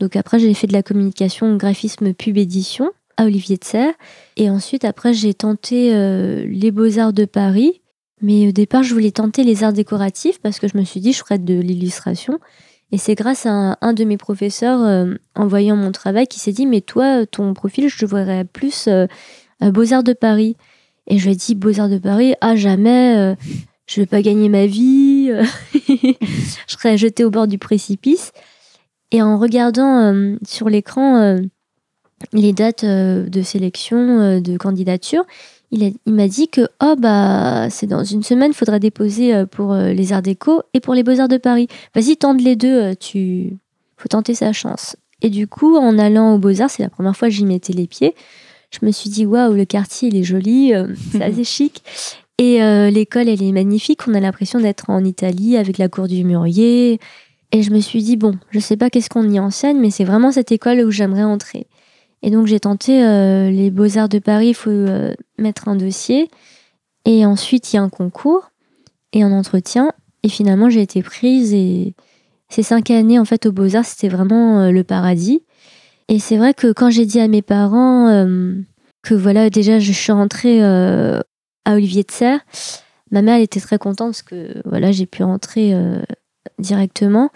Donc 0.00 0.16
après, 0.16 0.38
j'ai 0.38 0.52
fait 0.54 0.66
de 0.66 0.72
la 0.72 0.82
communication, 0.82 1.56
graphisme, 1.56 2.14
pub, 2.14 2.36
édition 2.36 2.90
à 3.16 3.24
Olivier 3.24 3.56
de 3.56 3.64
Serres. 3.64 3.94
Et 4.36 4.50
ensuite, 4.50 4.84
après, 4.84 5.14
j'ai 5.14 5.34
tenté 5.34 5.94
euh, 5.94 6.46
les 6.48 6.70
beaux-arts 6.70 7.12
de 7.12 7.24
Paris. 7.24 7.82
Mais 8.22 8.48
au 8.48 8.52
départ, 8.52 8.82
je 8.82 8.94
voulais 8.94 9.10
tenter 9.10 9.44
les 9.44 9.62
arts 9.62 9.74
décoratifs 9.74 10.40
parce 10.40 10.58
que 10.58 10.68
je 10.68 10.76
me 10.76 10.84
suis 10.84 11.00
dit, 11.00 11.12
je 11.12 11.18
ferais 11.18 11.38
de 11.38 11.54
l'illustration. 11.54 12.38
Et 12.92 12.98
c'est 12.98 13.14
grâce 13.14 13.44
à 13.44 13.76
un, 13.80 13.92
de 13.92 14.04
mes 14.04 14.16
professeurs, 14.16 15.08
en 15.34 15.46
voyant 15.46 15.76
mon 15.76 15.92
travail, 15.92 16.26
qui 16.26 16.38
s'est 16.38 16.52
dit, 16.52 16.66
mais 16.66 16.80
toi, 16.80 17.26
ton 17.26 17.52
profil, 17.52 17.88
je 17.88 17.98
te 17.98 18.06
verrais 18.06 18.44
plus 18.44 18.88
Beaux-Arts 19.60 20.04
de 20.04 20.12
Paris. 20.14 20.56
Et 21.08 21.18
je 21.18 21.26
lui 21.26 21.32
ai 21.32 21.36
dit, 21.36 21.54
Beaux-Arts 21.54 21.90
de 21.90 21.98
Paris, 21.98 22.32
à 22.34 22.50
ah, 22.50 22.56
jamais, 22.56 23.36
je 23.86 24.00
vais 24.00 24.06
pas 24.06 24.22
gagner 24.22 24.48
ma 24.48 24.66
vie, 24.66 25.28
euh, 25.30 25.44
je 25.72 26.72
serais 26.76 26.98
jetée 26.98 27.24
au 27.24 27.30
bord 27.30 27.46
du 27.46 27.58
précipice. 27.58 28.32
Et 29.12 29.22
en 29.22 29.38
regardant 29.38 30.00
euh, 30.00 30.36
sur 30.44 30.68
l'écran 30.68 31.16
euh, 31.18 31.38
les 32.32 32.52
dates 32.52 32.84
de 32.84 33.42
sélection, 33.42 34.40
de 34.40 34.56
candidature, 34.56 35.24
il, 35.70 35.94
m'a 36.06 36.28
dit 36.28 36.48
que 36.48 36.62
oh 36.82 36.96
bah 36.98 37.68
c'est 37.70 37.86
dans 37.86 38.04
une 38.04 38.22
semaine, 38.22 38.52
il 38.52 38.56
faudra 38.56 38.78
déposer 38.78 39.44
pour 39.46 39.74
les 39.74 40.12
arts 40.12 40.22
déco 40.22 40.62
et 40.72 40.80
pour 40.80 40.94
les 40.94 41.02
beaux-arts 41.02 41.28
de 41.28 41.36
Paris. 41.36 41.68
Vas-y, 41.94 42.16
tente 42.16 42.40
les 42.40 42.56
deux, 42.56 42.94
tu 42.96 43.58
faut 43.98 44.08
tenter 44.08 44.34
sa 44.34 44.54
chance. 44.54 44.96
Et 45.20 45.28
du 45.28 45.46
coup, 45.46 45.76
en 45.76 45.98
allant 45.98 46.34
aux 46.34 46.38
beaux-arts, 46.38 46.70
c'est 46.70 46.82
la 46.82 46.88
première 46.88 47.16
fois 47.16 47.28
que 47.28 47.34
j'y 47.34 47.44
mettais 47.44 47.74
les 47.74 47.86
pieds. 47.86 48.14
Je 48.70 48.84
me 48.86 48.90
suis 48.92 49.10
dit 49.10 49.26
waouh, 49.26 49.52
le 49.52 49.66
quartier 49.66 50.08
il 50.08 50.16
est 50.16 50.24
joli, 50.24 50.72
c'est 51.12 51.22
assez 51.22 51.44
chic. 51.44 51.82
Et 52.38 52.62
euh, 52.62 52.90
l'école, 52.90 53.28
elle 53.28 53.42
est 53.42 53.52
magnifique. 53.52 54.06
On 54.06 54.14
a 54.14 54.20
l'impression 54.20 54.60
d'être 54.60 54.90
en 54.90 55.02
Italie 55.04 55.56
avec 55.56 55.78
la 55.78 55.88
cour 55.88 56.06
du 56.06 56.22
mûrier. 56.24 57.00
Et 57.52 57.62
je 57.62 57.70
me 57.70 57.80
suis 57.80 58.02
dit, 58.02 58.16
bon, 58.16 58.34
je 58.50 58.58
sais 58.58 58.76
pas 58.76 58.90
qu'est-ce 58.90 59.08
qu'on 59.08 59.28
y 59.28 59.40
enseigne, 59.40 59.78
mais 59.78 59.90
c'est 59.90 60.04
vraiment 60.04 60.32
cette 60.32 60.52
école 60.52 60.80
où 60.80 60.90
j'aimerais 60.90 61.22
entrer. 61.22 61.66
Et 62.22 62.30
donc 62.30 62.46
j'ai 62.46 62.60
tenté 62.60 63.04
euh, 63.04 63.50
les 63.50 63.70
beaux-arts 63.70 64.08
de 64.08 64.18
Paris, 64.18 64.48
il 64.48 64.54
faut 64.54 64.70
euh, 64.70 65.14
mettre 65.38 65.68
un 65.68 65.76
dossier. 65.76 66.28
Et 67.04 67.24
ensuite, 67.24 67.72
il 67.72 67.76
y 67.76 67.78
a 67.78 67.82
un 67.82 67.88
concours 67.88 68.50
et 69.12 69.22
un 69.22 69.32
entretien. 69.32 69.92
Et 70.22 70.28
finalement, 70.28 70.68
j'ai 70.68 70.82
été 70.82 71.02
prise. 71.02 71.54
Et 71.54 71.94
ces 72.48 72.62
cinq 72.62 72.90
années, 72.90 73.18
en 73.18 73.24
fait, 73.24 73.46
aux 73.46 73.52
beaux-arts, 73.52 73.84
c'était 73.84 74.08
vraiment 74.08 74.70
le 74.70 74.82
paradis. 74.82 75.42
Et 76.08 76.18
c'est 76.18 76.36
vrai 76.36 76.52
que 76.52 76.72
quand 76.72 76.90
j'ai 76.90 77.06
dit 77.06 77.20
à 77.20 77.28
mes 77.28 77.42
parents 77.42 78.24
que 79.02 79.14
voilà, 79.14 79.50
déjà, 79.50 79.78
je 79.78 79.92
suis 79.92 80.10
rentrée 80.10 80.60
à 81.66 81.74
Olivier 81.74 82.04
de 82.04 82.10
Serre. 82.10 82.40
Ma 83.10 83.20
mère 83.20 83.38
était 83.40 83.60
très 83.60 83.78
contente 83.78 84.08
parce 84.08 84.22
que 84.22 84.62
voilà, 84.64 84.92
j'ai 84.92 85.06
pu 85.06 85.22
rentrer 85.22 85.74
euh, 85.74 86.00
directement. 86.58 87.30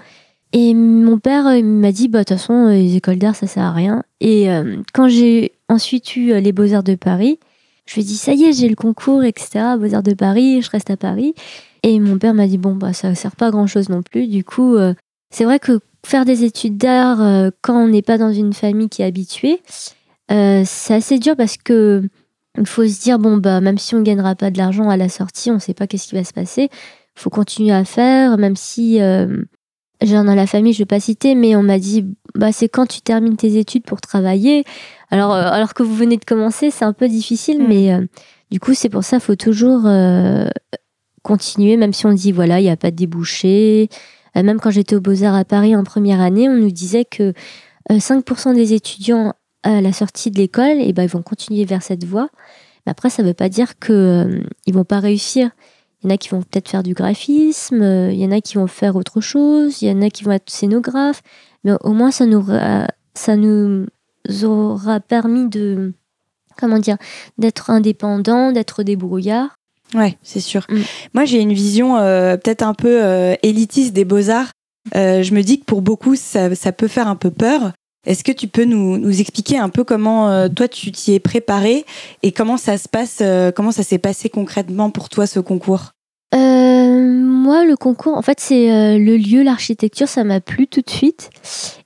Et 0.53 0.75
mon 0.75 1.19
père 1.19 1.47
euh, 1.47 1.63
m'a 1.63 1.93
dit, 1.93 2.09
bah, 2.09 2.21
de 2.21 2.25
toute 2.25 2.39
façon, 2.39 2.55
euh, 2.55 2.73
les 2.73 2.97
écoles 2.97 3.19
d'art, 3.19 3.37
ça 3.37 3.47
sert 3.47 3.63
à 3.63 3.73
rien. 3.73 4.03
Et 4.21 4.49
quand 4.93 5.09
j'ai 5.09 5.53
ensuite 5.69 6.17
eu 6.17 6.39
les 6.41 6.53
Beaux-Arts 6.53 6.83
de 6.83 6.95
Paris, 6.95 7.39
je 7.87 7.95
lui 7.95 8.03
ai 8.03 8.05
dit, 8.05 8.17
ça 8.17 8.33
y 8.35 8.45
est, 8.45 8.53
j'ai 8.53 8.69
le 8.69 8.77
concours, 8.77 9.25
etc., 9.25 9.77
Beaux-Arts 9.79 10.03
de 10.03 10.15
Paris, 10.15 10.63
je 10.63 10.71
reste 10.71 10.91
à 10.91 10.97
Paris. 10.97 11.35
Et 11.83 11.99
mon 11.99 12.19
père 12.19 12.35
m'a 12.35 12.47
dit, 12.47 12.59
bon, 12.59 12.75
bah, 12.75 12.93
ça 12.93 13.15
sert 13.15 13.35
pas 13.35 13.47
à 13.47 13.51
grand 13.51 13.67
chose 13.67 13.89
non 13.89 14.03
plus. 14.03 14.27
Du 14.27 14.45
coup, 14.45 14.77
c'est 15.31 15.45
vrai 15.45 15.59
que 15.59 15.81
faire 16.05 16.25
des 16.25 16.45
études 16.45 16.77
d'art 16.77 17.51
quand 17.63 17.85
on 17.85 17.89
n'est 17.89 18.03
pas 18.03 18.19
dans 18.19 18.33
une 18.33 18.53
famille 18.53 18.91
qui 18.91 19.01
est 19.01 19.07
habituée, 19.07 19.63
c'est 20.29 20.95
assez 20.95 21.19
dur 21.19 21.35
parce 21.35 21.57
que 21.57 22.03
il 22.61 22.67
faut 22.67 22.87
se 22.87 23.01
dire, 23.01 23.19
bon, 23.19 23.39
bah, 23.39 23.61
même 23.61 23.79
si 23.79 23.95
on 23.95 23.99
ne 23.99 24.05
gagnera 24.05 24.35
pas 24.35 24.51
de 24.51 24.59
l'argent 24.59 24.89
à 24.91 24.97
la 24.97 25.09
sortie, 25.09 25.51
on 25.51 25.55
ne 25.55 25.59
sait 25.59 25.75
pas 25.75 25.87
qu'est-ce 25.87 26.09
qui 26.09 26.15
va 26.15 26.25
se 26.25 26.33
passer. 26.33 26.69
Il 27.17 27.21
faut 27.21 27.31
continuer 27.31 27.73
à 27.73 27.85
faire, 27.85 28.37
même 28.39 28.57
si 28.57 29.01
euh, 29.01 29.43
j'ai 30.03 30.15
dans 30.15 30.23
la 30.23 30.47
famille, 30.47 30.73
je 30.73 30.79
ne 30.79 30.83
vais 30.83 30.87
pas 30.87 31.01
citer, 31.01 31.35
mais 31.35 31.57
on 31.57 31.63
m'a 31.63 31.79
dit, 31.79 32.07
bah, 32.35 32.53
c'est 32.53 32.69
quand 32.69 32.87
tu 32.87 33.01
termines 33.01 33.37
tes 33.37 33.57
études 33.57 33.85
pour 33.85 34.01
travailler. 34.01 34.65
Alors, 35.11 35.33
euh, 35.33 35.49
alors 35.51 35.75
que 35.75 35.83
vous 35.83 35.95
venez 35.95 36.19
de 36.19 36.25
commencer, 36.25 36.71
c'est 36.71 36.85
un 36.85 36.93
peu 36.93 37.09
difficile, 37.09 37.63
mm. 37.63 37.67
mais 37.67 37.93
euh, 37.95 38.07
du 38.51 38.61
coup, 38.61 38.75
c'est 38.75 38.91
pour 38.91 39.05
ça 39.05 39.17
qu'il 39.17 39.25
faut 39.25 39.37
toujours 39.37 39.89
continuer, 41.23 41.77
même 41.77 41.93
si 41.93 42.07
on 42.07 42.13
dit, 42.13 42.33
voilà, 42.33 42.61
il 42.61 42.65
n'y 42.65 42.71
a 42.71 42.77
pas 42.77 42.91
de 42.91 42.97
débouché. 42.97 43.89
même 44.35 44.61
quand 44.61 44.71
j'étais 44.71 44.97
au 44.97 45.01
Beaux-Arts 45.01 45.35
à 45.35 45.45
Paris 45.45 45.77
en 45.77 45.85
première 45.85 46.21
année, 46.21 46.49
on 46.49 46.57
nous 46.57 46.71
disait 46.71 47.05
que 47.05 47.33
5% 47.89 48.55
des 48.55 48.73
étudiants 48.73 49.35
à 49.63 49.81
la 49.81 49.93
sortie 49.93 50.31
de 50.31 50.39
l'école, 50.39 50.79
et 50.79 50.87
eh 50.89 50.93
ben, 50.93 51.03
ils 51.03 51.09
vont 51.09 51.23
continuer 51.23 51.65
vers 51.65 51.83
cette 51.83 52.05
voie. 52.05 52.29
Mais 52.87 52.91
après, 52.91 53.11
ça 53.11 53.23
ne 53.23 53.29
veut 53.29 53.35
pas 53.35 53.49
dire 53.49 53.79
qu'ils 53.79 53.95
euh, 53.95 54.41
ne 54.67 54.73
vont 54.73 54.85
pas 54.85 55.01
réussir. 55.01 55.51
Il 56.03 56.09
y 56.09 56.13
en 56.13 56.15
a 56.15 56.19
qui 56.19 56.31
vont 56.31 56.41
peut-être 56.41 56.69
faire 56.69 56.83
du 56.83 56.95
graphisme, 56.95 57.83
euh, 57.83 58.11
il 58.11 58.19
y 58.19 58.25
en 58.25 58.31
a 58.31 58.41
qui 58.41 58.55
vont 58.55 58.67
faire 58.67 58.97
autre 58.97 59.21
chose, 59.21 59.83
il 59.83 59.89
y 59.89 59.93
en 59.93 60.01
a 60.01 60.09
qui 60.09 60.25
vont 60.25 60.33
être 60.33 60.49
scénographes. 60.49 61.23
Mais 61.65 61.73
au 61.83 61.93
moins, 61.93 62.11
ça 62.11 62.25
nous, 62.25 62.47
ça 63.13 63.37
nous 63.37 63.87
aura 64.43 64.99
permis 65.01 65.47
de, 65.49 65.93
comment 66.57 66.79
dire, 66.79 66.97
d'être 67.37 67.69
indépendant, 67.69 68.51
d'être 68.51 68.83
débrouillard. 68.83 69.57
Ouais, 69.95 70.17
c'est 70.23 70.41
sûr. 70.41 70.65
Mm. 70.71 70.79
Moi, 71.13 71.25
j'ai 71.27 71.41
une 71.41 71.53
vision 71.53 71.99
euh, 71.99 72.39
peut-être 72.39 72.63
un 72.63 72.73
peu 72.73 73.03
élitiste 73.43 73.93
des 73.93 74.07
beaux-arts. 74.07 74.53
je 74.95 75.35
me 75.35 75.43
dis 75.43 75.61
que 75.61 75.67
pour 75.67 75.83
beaucoup, 75.83 76.17
ça, 76.17 76.55
ça, 76.55 76.73
peut 76.73 76.89
faire 76.89 77.09
un 77.09 77.17
peu 77.17 77.31
peur. 77.31 77.73
Est-ce 78.07 78.25
que 78.25 78.33
tu 78.33 78.49
peux 78.49 78.65
nous, 78.65 79.21
expliquer 79.21 79.59
un 79.59 79.69
peu 79.69 79.85
comment 79.85 80.31
euh, 80.31 80.49
toi 80.49 80.69
tu 80.69 80.91
t'y 80.91 81.13
es 81.13 81.21
préparé 81.21 81.85
et 82.23 82.33
comment 82.33 82.57
ça 82.57 82.79
se 82.79 82.89
passe, 82.89 83.19
euh, 83.21 83.53
comment 83.53 83.73
ça 83.73 83.83
s'est 83.83 83.99
passé 83.99 84.31
concrètement 84.31 84.91
pour 84.91 85.11
toi 85.11 85.27
ce 85.27 85.39
concours? 85.39 85.93
Euh, 86.35 86.39
Moi, 86.39 87.65
le 87.65 87.77
concours, 87.77 88.17
en 88.17 88.23
fait, 88.23 88.41
c'est 88.41 88.99
le 88.99 89.17
lieu, 89.17 89.43
l'architecture, 89.43 90.09
ça 90.09 90.25
m'a 90.25 90.41
plu 90.41 90.67
tout 90.67 90.81
de 90.81 90.91
suite. 90.91 91.31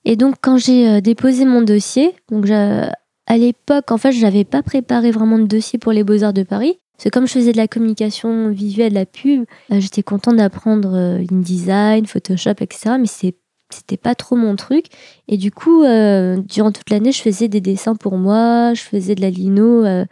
Et 0.05 0.17
donc, 0.17 0.37
quand 0.41 0.59
j'ai 0.59 1.01
déposé 1.01 1.47
mon 1.47 1.63
dossier, 1.63 2.15
donc 2.31 2.49
à 2.51 3.39
l'époque, 3.39 3.91
en 3.91 3.97
fait, 3.97 4.13
je 4.13 4.21
n'avais 4.21 4.45
pas 4.45 4.63
préparé 4.63 5.11
vraiment 5.11 5.39
de 5.39 5.47
dossier 5.47 5.79
pour 5.79 5.93
les 5.93 6.05
Beaux 6.05 6.23
Arts 6.23 6.35
de 6.35 6.43
Paris. 6.43 6.79
C'est 6.99 7.11
comme 7.11 7.27
je 7.27 7.33
faisais 7.33 7.53
de 7.53 7.57
la 7.57 7.67
communication 7.67 8.51
visuelle, 8.51 8.91
de 8.91 8.99
la 8.99 9.07
pub, 9.07 9.47
j'étais 9.71 10.03
contente 10.03 10.37
d'apprendre 10.37 10.95
InDesign, 11.33 12.07
Photoshop, 12.07 12.57
etc. 12.61 12.97
Mais 13.01 13.07
c'est 13.07 13.35
c'était 13.75 13.97
pas 13.97 14.15
trop 14.15 14.37
mon 14.37 14.57
truc. 14.57 14.87
Et 15.29 15.37
du 15.37 15.51
coup, 15.51 15.83
euh, 15.83 16.37
durant 16.37 16.73
toute 16.73 16.91
l'année, 16.91 17.13
je 17.13 17.21
faisais 17.21 17.49
des 17.49 17.61
dessins 17.61 17.97
pour 17.97 18.17
moi, 18.17 18.75
je 18.75 18.83
faisais 18.83 19.15
de 19.15 19.21
la 19.21 19.31
lino 19.31 19.85
euh, 19.85 20.05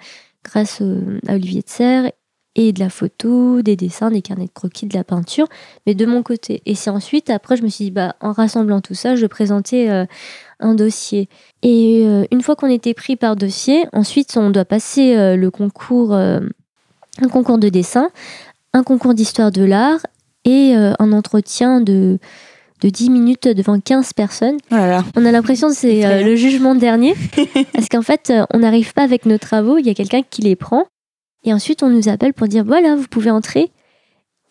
grâce 0.44 0.82
à 1.28 1.34
Olivier 1.34 1.62
de 1.62 1.68
Serre 1.68 2.10
et 2.54 2.72
de 2.72 2.80
la 2.80 2.90
photo, 2.90 3.62
des 3.62 3.76
dessins, 3.76 4.10
des 4.10 4.20
carnets 4.20 4.44
de 4.44 4.52
croquis, 4.52 4.86
de 4.86 4.94
la 4.94 5.04
peinture, 5.04 5.46
mais 5.86 5.94
de 5.94 6.04
mon 6.04 6.22
côté. 6.22 6.60
Et 6.66 6.74
c'est 6.74 6.90
ensuite, 6.90 7.30
après, 7.30 7.56
je 7.56 7.62
me 7.62 7.68
suis 7.68 7.86
dit, 7.86 7.90
bah, 7.90 8.16
en 8.20 8.32
rassemblant 8.32 8.82
tout 8.82 8.94
ça, 8.94 9.16
je 9.16 9.26
présentais 9.26 9.88
euh, 9.88 10.04
un 10.60 10.74
dossier. 10.74 11.30
Et 11.62 12.04
une 12.30 12.42
fois 12.42 12.54
qu'on 12.56 12.68
était 12.68 12.92
pris 12.92 13.16
par 13.16 13.36
dossier, 13.36 13.86
ensuite, 13.92 14.36
on 14.36 14.50
doit 14.50 14.64
passer 14.64 15.36
le 15.36 15.50
concours, 15.50 16.12
un 16.14 16.40
concours 17.30 17.58
de 17.58 17.68
dessin, 17.68 18.10
un 18.72 18.82
concours 18.82 19.14
d'histoire 19.14 19.50
de 19.50 19.64
l'art 19.64 20.00
et 20.44 20.74
un 20.74 21.12
entretien 21.12 21.80
de 21.80 22.18
de 22.82 22.88
10 22.88 23.10
minutes 23.10 23.48
devant 23.48 23.78
15 23.78 24.12
personnes. 24.12 24.58
On 25.16 25.24
a 25.24 25.30
l'impression 25.30 25.68
que 25.68 25.74
c'est 25.74 26.04
euh, 26.04 26.22
le 26.22 26.34
jugement 26.36 26.74
dernier. 26.74 27.14
parce 27.72 27.88
qu'en 27.88 28.02
fait, 28.02 28.30
euh, 28.30 28.44
on 28.52 28.58
n'arrive 28.58 28.92
pas 28.92 29.02
avec 29.02 29.24
nos 29.24 29.38
travaux, 29.38 29.78
il 29.78 29.86
y 29.86 29.90
a 29.90 29.94
quelqu'un 29.94 30.22
qui 30.22 30.42
les 30.42 30.56
prend. 30.56 30.84
Et 31.44 31.52
ensuite, 31.52 31.82
on 31.82 31.88
nous 31.88 32.08
appelle 32.08 32.34
pour 32.34 32.48
dire 32.48 32.64
voilà, 32.64 32.96
vous 32.96 33.06
pouvez 33.08 33.30
entrer. 33.30 33.70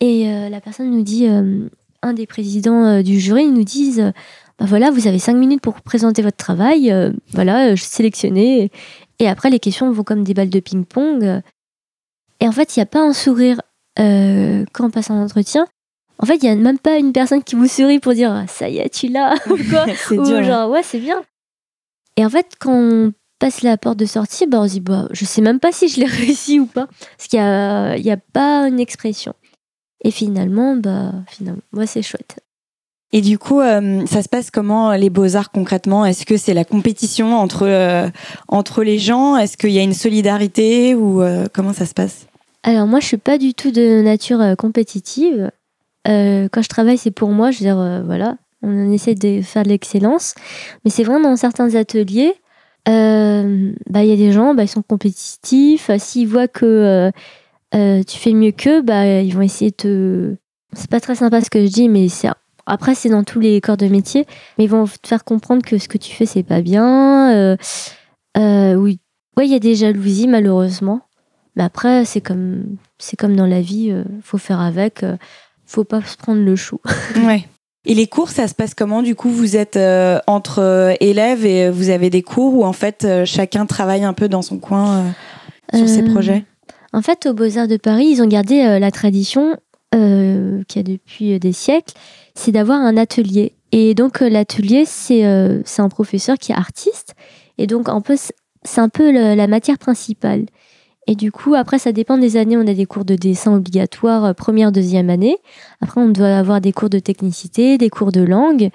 Et 0.00 0.28
euh, 0.28 0.48
la 0.48 0.60
personne 0.60 0.90
nous 0.90 1.02
dit, 1.02 1.28
euh, 1.28 1.68
un 2.02 2.14
des 2.14 2.26
présidents 2.26 3.02
du 3.02 3.20
jury 3.20 3.46
nous 3.46 3.64
dit 3.64 3.98
bah 4.58 4.66
voilà, 4.66 4.90
vous 4.90 5.06
avez 5.06 5.18
5 5.18 5.34
minutes 5.34 5.60
pour 5.60 5.80
présenter 5.82 6.22
votre 6.22 6.36
travail. 6.36 6.92
voilà, 7.32 7.74
je 7.74 7.82
sélectionné. 7.82 8.70
Et 9.18 9.28
après, 9.28 9.50
les 9.50 9.60
questions 9.60 9.90
vont 9.92 10.02
comme 10.02 10.24
des 10.24 10.34
balles 10.34 10.50
de 10.50 10.58
ping-pong. 10.60 11.42
Et 12.40 12.48
en 12.48 12.52
fait, 12.52 12.74
il 12.74 12.80
n'y 12.80 12.82
a 12.82 12.86
pas 12.86 13.00
un 13.00 13.12
sourire 13.12 13.60
quand 13.96 14.86
on 14.86 14.90
passe 14.90 15.10
un 15.10 15.22
entretien. 15.22 15.66
En 16.22 16.26
fait, 16.26 16.36
il 16.36 16.44
n'y 16.44 16.50
a 16.50 16.54
même 16.54 16.78
pas 16.78 16.98
une 16.98 17.12
personne 17.12 17.42
qui 17.42 17.56
vous 17.56 17.66
sourit 17.66 17.98
pour 17.98 18.14
dire 18.14 18.32
Ah, 18.32 18.46
ça 18.46 18.68
y 18.68 18.78
est, 18.78 18.88
tu 18.88 19.08
l'as. 19.08 19.34
ou 19.50 19.56
quoi. 19.68 19.84
Ou 20.12 20.22
dur. 20.24 20.36
hein. 20.38 20.42
genre, 20.42 20.70
ouais, 20.70 20.82
c'est 20.82 21.00
bien. 21.00 21.22
Et 22.16 22.24
en 22.24 22.30
fait, 22.30 22.46
quand 22.58 22.72
on 22.74 23.12
passe 23.38 23.62
la 23.62 23.76
porte 23.76 23.98
de 23.98 24.06
sortie, 24.06 24.46
bah, 24.46 24.60
on 24.60 24.68
se 24.68 24.74
dit, 24.74 24.80
bah, 24.80 25.08
je 25.12 25.24
sais 25.24 25.40
même 25.42 25.58
pas 25.58 25.72
si 25.72 25.88
je 25.88 25.98
l'ai 26.00 26.06
réussi 26.06 26.60
ou 26.60 26.66
pas. 26.66 26.86
Parce 27.16 27.28
qu'il 27.28 27.40
n'y 27.40 27.44
a, 27.44 27.96
y 27.98 28.10
a 28.10 28.16
pas 28.16 28.68
une 28.68 28.78
expression. 28.80 29.34
Et 30.04 30.10
finalement, 30.10 30.76
bah, 30.76 31.12
finalement, 31.28 31.62
moi, 31.72 31.86
c'est 31.86 32.02
chouette. 32.02 32.38
Et 33.14 33.20
du 33.20 33.38
coup, 33.38 33.60
euh, 33.60 34.06
ça 34.06 34.22
se 34.22 34.28
passe 34.28 34.50
comment 34.50 34.92
les 34.92 35.10
beaux-arts 35.10 35.50
concrètement? 35.50 36.06
Est-ce 36.06 36.24
que 36.24 36.36
c'est 36.38 36.54
la 36.54 36.64
compétition 36.64 37.36
entre, 37.36 37.66
euh, 37.66 38.08
entre 38.48 38.82
les 38.84 38.98
gens? 38.98 39.36
Est-ce 39.36 39.56
qu'il 39.58 39.70
y 39.70 39.78
a 39.78 39.82
une 39.82 39.92
solidarité 39.92 40.94
ou 40.94 41.20
euh, 41.20 41.46
comment 41.52 41.72
ça 41.74 41.84
se 41.84 41.92
passe? 41.94 42.26
Alors, 42.62 42.86
moi, 42.86 43.00
je 43.00 43.06
suis 43.06 43.16
pas 43.18 43.36
du 43.38 43.52
tout 43.54 43.70
de 43.70 44.00
nature 44.02 44.40
compétitive. 44.56 45.50
Euh, 46.08 46.48
quand 46.50 46.62
je 46.62 46.68
travaille, 46.68 46.98
c'est 46.98 47.10
pour 47.10 47.30
moi. 47.30 47.50
Je 47.50 47.58
veux 47.58 47.64
dire, 47.64 47.78
euh, 47.78 48.02
voilà, 48.02 48.36
on 48.62 48.90
essaie 48.90 49.14
de 49.14 49.42
faire 49.42 49.62
de 49.62 49.68
l'excellence. 49.68 50.34
Mais 50.84 50.90
c'est 50.90 51.04
vrai, 51.04 51.20
dans 51.22 51.36
certains 51.36 51.74
ateliers, 51.74 52.34
euh, 52.88 53.72
bah, 53.88 54.04
il 54.04 54.10
y 54.10 54.12
a 54.12 54.16
des 54.16 54.32
gens, 54.32 54.54
bah, 54.54 54.64
ils 54.64 54.68
sont 54.68 54.82
compétitifs. 54.82 55.90
S'ils 55.98 56.28
voient 56.28 56.48
que 56.48 57.10
tu 57.72 58.18
fais 58.18 58.32
mieux 58.32 58.52
qu'eux, 58.52 58.82
bah, 58.82 59.20
ils 59.20 59.34
vont 59.34 59.42
essayer 59.42 59.70
de 59.70 59.76
te. 59.76 60.34
C'est 60.74 60.90
pas 60.90 61.00
très 61.00 61.14
sympa 61.14 61.40
ce 61.42 61.50
que 61.50 61.64
je 61.64 61.70
dis, 61.70 61.88
mais 61.88 62.08
c'est. 62.08 62.28
Après, 62.64 62.94
c'est 62.94 63.08
dans 63.08 63.24
tous 63.24 63.40
les 63.40 63.60
corps 63.60 63.76
de 63.76 63.88
métier, 63.88 64.24
mais 64.56 64.64
ils 64.64 64.70
vont 64.70 64.86
te 64.86 65.08
faire 65.08 65.24
comprendre 65.24 65.62
que 65.64 65.78
ce 65.78 65.88
que 65.88 65.98
tu 65.98 66.12
fais, 66.12 66.26
c'est 66.26 66.44
pas 66.44 66.60
bien. 66.62 67.56
Oui, 69.36 69.46
il 69.46 69.52
y 69.52 69.54
a 69.54 69.58
des 69.58 69.74
jalousies, 69.74 70.28
malheureusement. 70.28 71.00
Mais 71.56 71.62
après, 71.62 72.04
c'est 72.04 72.20
comme, 72.20 72.76
comme 73.18 73.36
dans 73.36 73.46
la 73.46 73.60
vie, 73.60 73.90
euh, 73.90 74.04
faut 74.22 74.38
faire 74.38 74.60
avec. 74.60 75.04
Euh, 75.72 75.74
faut 75.74 75.84
pas 75.84 76.02
se 76.02 76.16
prendre 76.16 76.42
le 76.42 76.56
chou. 76.56 76.78
Ouais. 77.26 77.46
Et 77.84 77.94
les 77.94 78.06
cours, 78.06 78.28
ça 78.30 78.46
se 78.46 78.54
passe 78.54 78.74
comment 78.74 79.02
Du 79.02 79.16
coup, 79.16 79.28
vous 79.28 79.56
êtes 79.56 79.76
euh, 79.76 80.20
entre 80.28 80.60
euh, 80.60 80.94
élèves 81.00 81.44
et 81.44 81.68
vous 81.68 81.90
avez 81.90 82.10
des 82.10 82.22
cours 82.22 82.54
où 82.54 82.64
en 82.64 82.72
fait 82.72 83.04
euh, 83.04 83.24
chacun 83.24 83.66
travaille 83.66 84.04
un 84.04 84.12
peu 84.12 84.28
dans 84.28 84.42
son 84.42 84.58
coin 84.58 85.12
euh, 85.74 85.78
sur 85.78 85.88
ses 85.88 86.02
Euh, 86.02 86.12
projets? 86.12 86.44
En 86.92 87.02
fait, 87.02 87.26
aux 87.26 87.34
Beaux-Arts 87.34 87.66
de 87.68 87.78
Paris, 87.78 88.06
ils 88.06 88.22
ont 88.22 88.28
gardé 88.28 88.60
euh, 88.60 88.78
la 88.78 88.90
tradition 88.92 89.56
euh, 89.96 90.62
qu'il 90.68 90.80
y 90.82 90.84
a 90.84 90.92
depuis 90.96 91.32
euh, 91.34 91.38
des 91.40 91.52
siècles, 91.52 91.94
c'est 92.36 92.52
d'avoir 92.52 92.78
un 92.78 92.96
atelier. 92.96 93.54
Et 93.72 93.94
donc, 93.94 94.22
euh, 94.22 94.28
l'atelier, 94.28 94.84
c'est 94.86 95.24
euh, 95.24 95.62
un 95.78 95.88
professeur 95.88 96.36
qui 96.38 96.52
est 96.52 96.54
artiste. 96.54 97.14
Et 97.58 97.66
donc, 97.66 97.88
c'est 98.62 98.80
un 98.80 98.88
peu 98.90 99.10
le- 99.10 99.34
la 99.34 99.46
matière 99.48 99.78
principale. 99.78 100.44
Et 101.06 101.16
du 101.16 101.32
coup, 101.32 101.54
après, 101.54 101.78
ça 101.78 101.92
dépend 101.92 102.16
des 102.16 102.36
années. 102.36 102.56
On 102.56 102.66
a 102.66 102.74
des 102.74 102.86
cours 102.86 103.04
de 103.04 103.16
dessin 103.16 103.54
obligatoires, 103.54 104.24
euh, 104.24 104.32
première, 104.32 104.72
deuxième 104.72 105.10
année. 105.10 105.38
Après, 105.80 106.00
on 106.00 106.08
doit 106.08 106.36
avoir 106.36 106.60
des 106.60 106.72
cours 106.72 106.90
de 106.90 106.98
technicité, 106.98 107.76
des 107.78 107.90
cours 107.90 108.12
de 108.12 108.20
langue. 108.20 108.70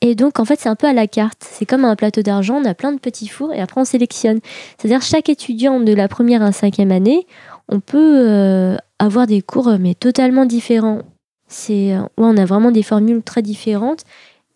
Et 0.00 0.14
donc, 0.14 0.40
en 0.40 0.44
fait, 0.44 0.58
c'est 0.58 0.68
un 0.68 0.74
peu 0.74 0.88
à 0.88 0.92
la 0.92 1.06
carte. 1.06 1.46
C'est 1.48 1.66
comme 1.66 1.84
un 1.84 1.94
plateau 1.94 2.22
d'argent, 2.22 2.60
on 2.60 2.64
a 2.64 2.74
plein 2.74 2.92
de 2.92 2.98
petits 2.98 3.28
fours 3.28 3.52
et 3.52 3.60
après, 3.60 3.80
on 3.80 3.84
sélectionne. 3.84 4.40
C'est-à-dire, 4.76 5.02
chaque 5.02 5.28
étudiant 5.28 5.78
de 5.78 5.92
la 5.92 6.08
première 6.08 6.42
à 6.42 6.46
la 6.46 6.52
cinquième 6.52 6.90
année, 6.90 7.26
on 7.68 7.80
peut 7.80 8.28
euh, 8.28 8.76
avoir 8.98 9.26
des 9.26 9.42
cours, 9.42 9.68
euh, 9.68 9.76
mais 9.78 9.94
totalement 9.94 10.44
différents. 10.44 11.02
C'est, 11.46 11.94
euh, 11.94 12.00
ouais, 12.00 12.08
on 12.16 12.36
a 12.36 12.44
vraiment 12.44 12.72
des 12.72 12.82
formules 12.82 13.22
très 13.22 13.42
différentes. 13.42 14.04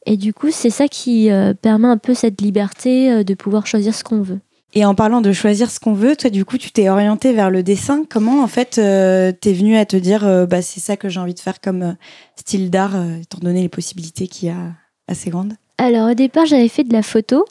Et 0.07 0.17
du 0.17 0.33
coup, 0.33 0.51
c'est 0.51 0.71
ça 0.71 0.89
qui 0.89 1.31
euh, 1.31 1.53
permet 1.53 1.89
un 1.89 1.99
peu 1.99 2.15
cette 2.15 2.41
liberté 2.41 3.13
euh, 3.13 3.25
de 3.25 3.35
pouvoir 3.35 3.67
choisir 3.67 3.95
ce 3.95 4.05
qu'on 4.05 4.23
veut. 4.23 4.41
Et 4.75 4.85
en 4.85 4.95
parlant 4.95 5.23
de 5.23 5.33
choisir 5.33 5.71
ce 5.71 5.81
qu'on 5.81 5.95
veut, 5.95 6.17
toi 6.17 6.29
du 6.29 6.45
coup 6.45 6.59
tu 6.59 6.71
t'es 6.71 6.91
orienté 6.91 7.33
vers 7.33 7.51
le 7.51 7.63
dessin. 7.63 8.05
Comment 8.09 8.43
en 8.43 8.47
fait 8.47 8.79
euh, 8.79 9.33
t'es 9.33 9.55
venu 9.55 9.77
à 9.77 9.87
te 9.87 9.97
dire 9.97 10.27
euh, 10.27 10.45
bah 10.45 10.61
c'est 10.61 10.81
ça 10.81 10.97
que 10.97 11.09
j'ai 11.09 11.19
envie 11.19 11.35
de 11.35 11.41
faire 11.41 11.61
comme 11.61 11.83
euh, 11.83 11.93
style 12.35 12.69
d'art 12.69 12.97
euh, 12.97 13.17
étant 13.23 13.39
donné 13.39 13.63
les 13.63 13.71
possibilités 13.71 14.29
qu'il 14.29 14.49
y 14.49 14.51
a 14.51 14.75
assez 15.09 15.31
grandes? 15.31 15.55
Alors, 15.79 16.11
au 16.11 16.15
départ, 16.15 16.47
j'avais 16.47 16.69
fait 16.69 16.85
de 16.85 16.93
la 16.93 17.03
photo, 17.03 17.45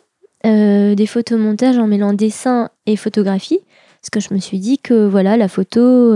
des 0.44 1.06
photomontages 1.08 1.78
en 1.78 1.88
mêlant 1.88 2.14
dessin 2.14 2.70
et 2.86 2.96
photographie. 2.96 3.60
Parce 4.02 4.10
que 4.12 4.20
je 4.20 4.34
me 4.36 4.40
suis 4.40 4.60
dit 4.60 4.78
que 4.78 5.08
voilà, 5.08 5.38
la 5.38 5.48
photo, 5.48 6.12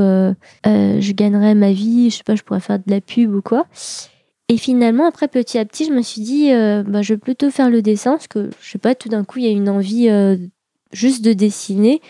je 0.65 1.11
gagnerais 1.11 1.55
ma 1.55 1.71
vie, 1.71 2.09
je 2.09 2.17
sais 2.17 2.23
pas, 2.23 2.35
je 2.35 2.43
pourrais 2.43 2.59
faire 2.59 2.79
de 2.79 2.91
la 2.91 2.99
pub 2.99 3.33
ou 3.33 3.41
quoi. 3.41 3.65
Et 4.47 4.57
finalement, 4.57 5.07
après, 5.07 5.27
petit 5.27 5.57
à 5.59 5.65
petit, 5.65 5.85
je 5.85 5.91
me 5.91 6.01
suis 6.01 6.21
dit, 6.21 6.51
bah, 6.51 7.01
je 7.03 7.13
vais 7.13 7.17
plutôt 7.19 7.51
faire 7.51 7.69
le 7.69 7.81
dessin, 7.81 8.13
parce 8.13 8.27
que, 8.27 8.49
je 8.59 8.69
sais 8.69 8.79
pas, 8.79 8.95
tout 8.95 9.09
d'un 9.09 9.23
coup, 9.23 9.39
il 9.39 9.45
y 9.45 9.47
a 9.47 9.51
une 9.51 9.69
envie 9.69 10.09
juste 10.91 11.23
de 11.23 11.33
dessiner. 11.33 12.01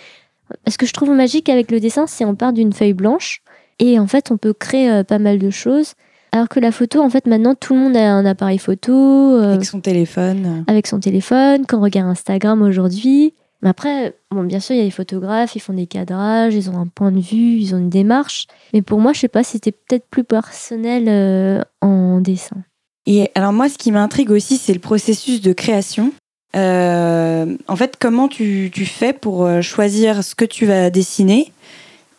Parce 0.65 0.77
que 0.77 0.85
je 0.85 0.93
trouve 0.93 1.11
magique 1.11 1.49
avec 1.49 1.71
le 1.71 1.79
dessin, 1.79 2.07
c'est 2.07 2.25
on 2.25 2.35
part 2.35 2.53
d'une 2.53 2.73
feuille 2.73 2.93
blanche, 2.93 3.41
et 3.79 3.99
en 3.99 4.07
fait, 4.07 4.31
on 4.31 4.37
peut 4.37 4.53
créer 4.53 4.89
euh, 4.89 5.03
pas 5.03 5.19
mal 5.19 5.39
de 5.39 5.49
choses. 5.49 5.93
Alors 6.31 6.49
que 6.49 6.59
la 6.59 6.71
photo, 6.71 7.01
en 7.01 7.09
fait, 7.09 7.25
maintenant, 7.25 7.55
tout 7.55 7.73
le 7.73 7.79
monde 7.79 7.97
a 7.97 8.11
un 8.11 8.25
appareil 8.25 8.59
photo. 8.59 8.93
euh, 8.93 9.53
avec 9.53 9.65
son 9.65 9.79
téléphone. 9.79 10.63
avec 10.67 10.85
son 10.85 10.99
téléphone, 10.99 11.65
quand 11.67 11.79
on 11.79 11.81
regarde 11.81 12.09
Instagram 12.09 12.61
aujourd'hui. 12.61 13.33
Mais 13.61 13.69
après, 13.69 14.15
bon, 14.31 14.43
bien 14.43 14.59
sûr, 14.59 14.75
il 14.75 14.79
y 14.79 14.81
a 14.81 14.85
des 14.85 14.91
photographes, 14.91 15.55
ils 15.55 15.59
font 15.59 15.73
des 15.73 15.87
cadrages, 15.87 16.55
ils 16.55 16.69
ont 16.69 16.77
un 16.77 16.87
point 16.87 17.11
de 17.11 17.19
vue, 17.19 17.57
ils 17.57 17.75
ont 17.75 17.77
une 17.77 17.89
démarche. 17.89 18.47
Mais 18.73 18.81
pour 18.81 18.99
moi, 18.99 19.11
je 19.11 19.19
sais 19.21 19.27
pas, 19.27 19.43
c'était 19.43 19.71
peut-être 19.73 20.07
plus 20.09 20.23
personnel 20.23 21.05
euh, 21.07 21.61
en 21.81 22.21
dessin. 22.21 22.57
Et 23.05 23.31
alors 23.35 23.51
moi, 23.51 23.67
ce 23.67 23.77
qui 23.77 23.91
m'intrigue 23.91 24.31
aussi, 24.31 24.57
c'est 24.57 24.73
le 24.73 24.79
processus 24.79 25.41
de 25.41 25.51
création. 25.51 26.13
Euh, 26.55 27.57
en 27.67 27.75
fait, 27.75 27.97
comment 27.99 28.27
tu, 28.27 28.71
fais 28.85 29.13
pour 29.13 29.45
euh, 29.45 29.61
choisir 29.61 30.23
ce 30.23 30.35
que 30.35 30.45
tu 30.45 30.65
vas 30.65 30.89
dessiner 30.89 31.51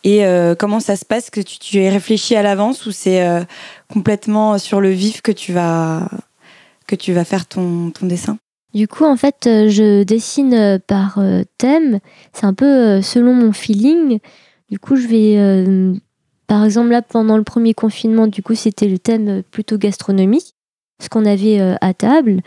et 0.03 0.25
euh, 0.25 0.55
comment 0.55 0.79
ça 0.79 0.95
se 0.95 1.05
passe? 1.05 1.29
Que 1.29 1.41
tu, 1.41 1.59
tu 1.59 1.79
es 1.79 1.89
réfléchi 1.89 2.35
à 2.35 2.41
l'avance 2.41 2.85
ou 2.85 2.91
c'est 2.91 3.23
complètement 3.91 4.57
sur 4.57 4.81
le 4.81 4.89
vif 4.89 5.21
que 5.21 5.31
tu 5.31 5.53
vas 5.53 6.09
que 6.87 6.95
tu 6.95 7.13
vas 7.13 7.23
faire 7.23 7.45
ton, 7.45 7.91
dessin? 8.01 8.37
Du 8.73 8.87
coup, 8.87 9.05
en 9.05 9.15
fait, 9.15 9.37
je 9.43 10.03
dessine 10.03 10.79
par 10.87 11.19
thème. 11.57 11.99
C'est 12.33 12.45
un 12.45 12.53
peu 12.53 13.01
selon 13.01 13.33
mon 13.33 13.51
feeling. 13.51 14.19
Du 14.69 14.79
coup, 14.79 14.95
je 14.95 15.07
vais, 15.07 15.93
par 16.47 16.65
exemple, 16.65 16.89
là, 16.89 17.01
pendant 17.01 17.37
le 17.37 17.43
premier 17.43 17.73
confinement, 17.73 18.27
du 18.27 18.41
coup, 18.41 18.55
c'était 18.55 18.87
le 18.87 18.97
thème 18.97 19.43
plutôt 19.51 19.77
gastronomique, 19.77 20.55
ce 21.01 21.09
qu'on 21.09 21.25
avait 21.25 21.59
euh, 21.59 21.75
à 21.81 21.93
table. 21.93 22.41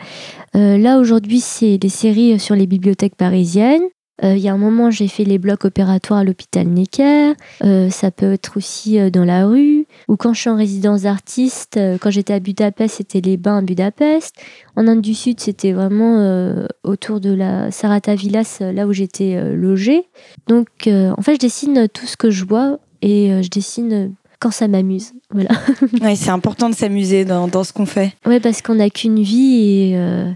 Euh, 0.55 0.77
là, 0.77 0.97
aujourd'hui, 0.97 1.41
c'est 1.41 1.77
les 1.81 1.89
séries 1.89 2.39
sur 2.39 2.55
les 2.55 2.67
bibliothèques 2.67 3.15
parisiennes. 3.15 3.83
Euh, 4.23 4.37
Il 4.37 4.41
y 4.41 4.47
a 4.47 4.53
un 4.53 4.57
moment, 4.57 4.91
j'ai 4.91 5.09
fait 5.09 5.25
les 5.25 5.37
blocs 5.37 5.65
opératoires 5.65 6.19
à 6.19 6.23
l'hôpital 6.23 6.67
Necker. 6.67 7.33
Euh, 7.65 7.89
ça 7.89 8.11
peut 8.11 8.31
être 8.31 8.55
aussi 8.55 8.97
euh, 8.97 9.09
dans 9.09 9.25
la 9.25 9.45
rue. 9.45 9.85
Ou 10.07 10.15
quand 10.15 10.33
je 10.33 10.39
suis 10.39 10.49
en 10.49 10.55
résidence 10.55 11.01
d'artiste, 11.01 11.75
euh, 11.75 11.97
quand 11.99 12.11
j'étais 12.11 12.33
à 12.33 12.39
Budapest, 12.39 12.95
c'était 12.95 13.19
les 13.19 13.35
bains 13.35 13.57
à 13.57 13.61
Budapest. 13.61 14.33
En 14.77 14.87
Inde 14.87 15.01
du 15.01 15.13
Sud, 15.13 15.41
c'était 15.41 15.73
vraiment 15.73 16.19
euh, 16.19 16.65
autour 16.85 17.19
de 17.19 17.33
la 17.33 17.71
Sarata 17.71 18.15
Villas, 18.15 18.59
euh, 18.61 18.71
là 18.71 18.87
où 18.87 18.93
j'étais 18.93 19.35
euh, 19.35 19.53
logée. 19.53 20.07
Donc, 20.47 20.67
euh, 20.87 21.11
en 21.17 21.21
fait, 21.21 21.33
je 21.33 21.39
dessine 21.39 21.87
tout 21.93 22.05
ce 22.05 22.15
que 22.15 22.29
je 22.29 22.45
vois 22.45 22.79
et 23.01 23.33
euh, 23.33 23.41
je 23.41 23.49
dessine 23.49 23.93
euh, 23.93 24.07
quand 24.39 24.51
ça 24.51 24.67
m'amuse. 24.67 25.13
Voilà. 25.31 25.49
ouais, 26.01 26.15
C'est 26.15 26.29
important 26.29 26.69
de 26.69 26.75
s'amuser 26.75 27.25
dans, 27.25 27.47
dans 27.47 27.63
ce 27.63 27.73
qu'on 27.73 27.85
fait. 27.85 28.13
Ouais, 28.25 28.39
parce 28.39 28.61
qu'on 28.61 28.75
n'a 28.75 28.89
qu'une 28.89 29.21
vie 29.21 29.61
et 29.91 29.97
euh, 29.97 30.31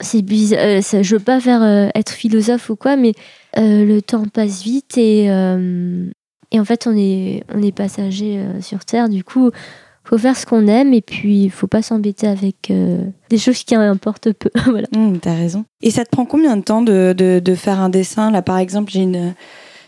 c'est 0.00 0.22
bizarre. 0.22 0.60
euh, 0.62 0.80
ça- 0.82 1.02
je 1.02 1.16
veux 1.16 1.22
pas 1.22 1.40
faire 1.40 1.62
euh, 1.62 1.88
être 1.94 2.10
philosophe 2.12 2.70
ou 2.70 2.76
quoi, 2.76 2.96
mais 2.96 3.12
euh, 3.58 3.84
le 3.84 4.00
temps 4.02 4.24
passe 4.26 4.62
vite 4.62 4.96
et, 4.98 5.24
et 6.52 6.58
en 6.60 6.64
fait, 6.64 6.86
on 6.86 6.96
est, 6.96 7.44
on 7.54 7.62
est 7.62 7.72
passager 7.72 8.44
sur 8.60 8.84
Terre. 8.84 9.08
Du 9.08 9.22
coup, 9.24 9.50
faut 10.04 10.18
faire 10.18 10.36
ce 10.36 10.46
qu'on 10.46 10.66
aime 10.66 10.92
et 10.94 11.00
puis 11.02 11.44
il 11.44 11.50
faut 11.50 11.66
pas 11.68 11.82
s'embêter 11.82 12.26
avec 12.26 12.72
des 13.28 13.38
choses 13.38 13.62
qui 13.62 13.74
importent 13.76 14.32
peu. 14.32 14.50
voilà. 14.66 14.88
Hum, 14.96 15.18
T'as 15.20 15.34
raison. 15.34 15.64
Et 15.82 15.90
ça 15.90 16.04
te 16.04 16.10
prend 16.10 16.24
combien 16.24 16.56
de 16.56 16.62
temps 16.62 16.82
de, 16.82 17.14
de, 17.16 17.40
de 17.44 17.54
faire 17.54 17.78
un 17.80 17.88
dessin? 17.88 18.30
Là, 18.32 18.42
par 18.42 18.58
exemple, 18.58 18.90
j'ai 18.90 19.00
une 19.02 19.34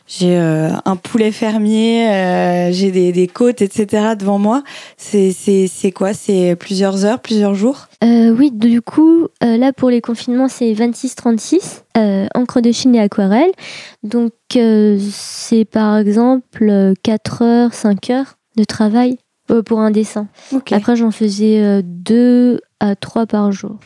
j'ai 0.07 0.37
euh, 0.37 0.71
un 0.85 0.97
poulet 0.97 1.33
fermier, 1.33 2.09
euh, 2.11 2.73
j'ai 2.73 2.91
des, 2.91 3.13
des 3.13 3.27
côtes, 3.27 3.63
etc. 3.63 4.15
devant 4.19 4.39
moi. 4.39 4.63
C'est 4.97 5.93
quoi? 5.95 6.13
C'est 6.15 6.57
plusieurs 6.57 7.05
heures, 7.05 7.21
plusieurs 7.21 7.55
jours? 7.55 7.87
Euh, 8.05 8.35
oui, 8.37 8.51
du 8.51 8.83
coup, 8.83 9.29
euh, 9.45 9.57
là 9.57 9.73
pour 9.73 9.91
les 9.91 10.01
confinements, 10.01 10.49
c'est 10.49 10.73
26-36, 10.73 11.83
euh, 11.97 12.27
encre 12.35 12.61
de 12.61 12.73
Chine 12.73 12.95
et 12.95 13.01
aquarelle. 13.01 13.53
Donc, 14.03 14.33
euh, 14.57 14.99
c'est 15.13 15.65
par 15.65 15.97
exemple 15.99 16.63
euh, 16.69 16.95
4 17.03 17.43
heures, 17.43 17.75
5 17.75 18.11
heures 18.11 18.35
de 18.57 18.65
travail. 18.65 19.19
pour 19.67 19.81
un 19.81 19.91
dessin. 19.91 20.29
Ok. 20.53 20.73
Après, 20.73 20.97
j'en 20.97 21.11
faisais 21.11 21.61
euh, 21.61 21.83
deux 21.85 22.61
à 22.81 22.97
trois 22.97 23.27
par 23.27 23.53
jour. 23.53 23.77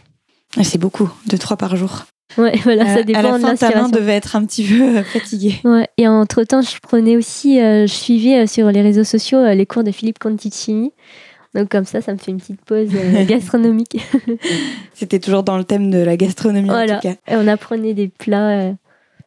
Ah, 0.56 0.64
C'est 0.64 0.78
beaucoup, 0.78 1.10
deux, 1.26 1.38
trois 1.38 1.56
par 1.56 1.76
jour. 1.76 2.04
Ouais, 2.38 2.56
voilà, 2.64 2.86
ça 2.86 3.02
dépend 3.02 3.18
à 3.20 3.22
la 3.22 3.32
de 3.38 3.38
fin, 3.38 3.54
ta 3.56 3.74
main 3.82 3.88
devait 3.88 4.16
être 4.16 4.36
un 4.36 4.44
petit 4.44 4.64
peu 4.64 4.98
euh, 4.98 5.02
fatiguée. 5.02 5.56
Ouais. 5.64 5.88
Et 5.96 6.06
entre 6.08 6.42
temps, 6.44 6.60
je 6.62 6.78
prenais 6.80 7.16
aussi, 7.16 7.60
euh, 7.60 7.86
je 7.86 7.92
suivais 7.92 8.42
euh, 8.42 8.46
sur 8.46 8.70
les 8.70 8.82
réseaux 8.82 9.04
sociaux 9.04 9.44
les 9.46 9.66
cours 9.66 9.84
de 9.84 9.90
Philippe 9.92 10.18
Conticini. 10.18 10.92
Donc 11.54 11.70
comme 11.70 11.86
ça, 11.86 12.02
ça 12.02 12.12
me 12.12 12.18
fait 12.18 12.32
une 12.32 12.38
petite 12.38 12.60
pause 12.60 12.90
euh, 12.94 13.24
gastronomique. 13.26 13.96
C'était 14.92 15.18
toujours 15.20 15.42
dans 15.42 15.56
le 15.56 15.64
thème 15.64 15.90
de 15.90 15.98
la 15.98 16.16
gastronomie 16.16 16.68
Voilà. 16.68 16.96
en 16.96 17.00
tout 17.00 17.08
cas. 17.08 17.14
Et 17.28 17.36
on 17.36 17.48
apprenait 17.48 17.94
des 17.94 18.08
plats, 18.08 18.50
euh, 18.50 18.72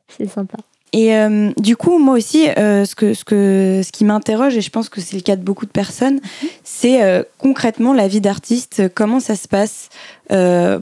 c'est 0.08 0.28
sympa. 0.30 0.58
Et 0.92 1.16
euh, 1.16 1.52
du 1.58 1.76
coup, 1.76 2.00
moi 2.00 2.16
aussi, 2.16 2.50
euh, 2.50 2.86
ce, 2.86 2.96
que, 2.96 3.14
ce, 3.14 3.24
que, 3.24 3.82
ce 3.84 3.92
qui 3.92 4.06
m'interroge, 4.06 4.58
et 4.58 4.62
je 4.62 4.70
pense 4.70 4.90
que 4.90 5.02
c'est 5.02 5.16
le 5.16 5.22
cas 5.22 5.36
de 5.36 5.44
beaucoup 5.44 5.66
de 5.66 5.72
personnes, 5.72 6.20
c'est 6.64 7.04
euh, 7.04 7.24
concrètement 7.38 7.94
la 7.94 8.08
vie 8.08 8.22
d'artiste, 8.22 8.84
comment 8.96 9.20
ça 9.20 9.36
se 9.36 9.48
passe? 9.48 9.90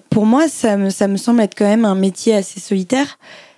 Pour 0.09 0.25
moi, 0.25 0.47
ça 0.49 0.75
me, 0.77 0.89
ça 0.89 1.07
me 1.07 1.17
semble 1.17 1.41
être 1.41 1.55
quand 1.55 1.65
même 1.65 1.85
un 1.85 1.95
métier 1.95 2.35
assez 2.35 2.59
solitaire. 2.59 3.17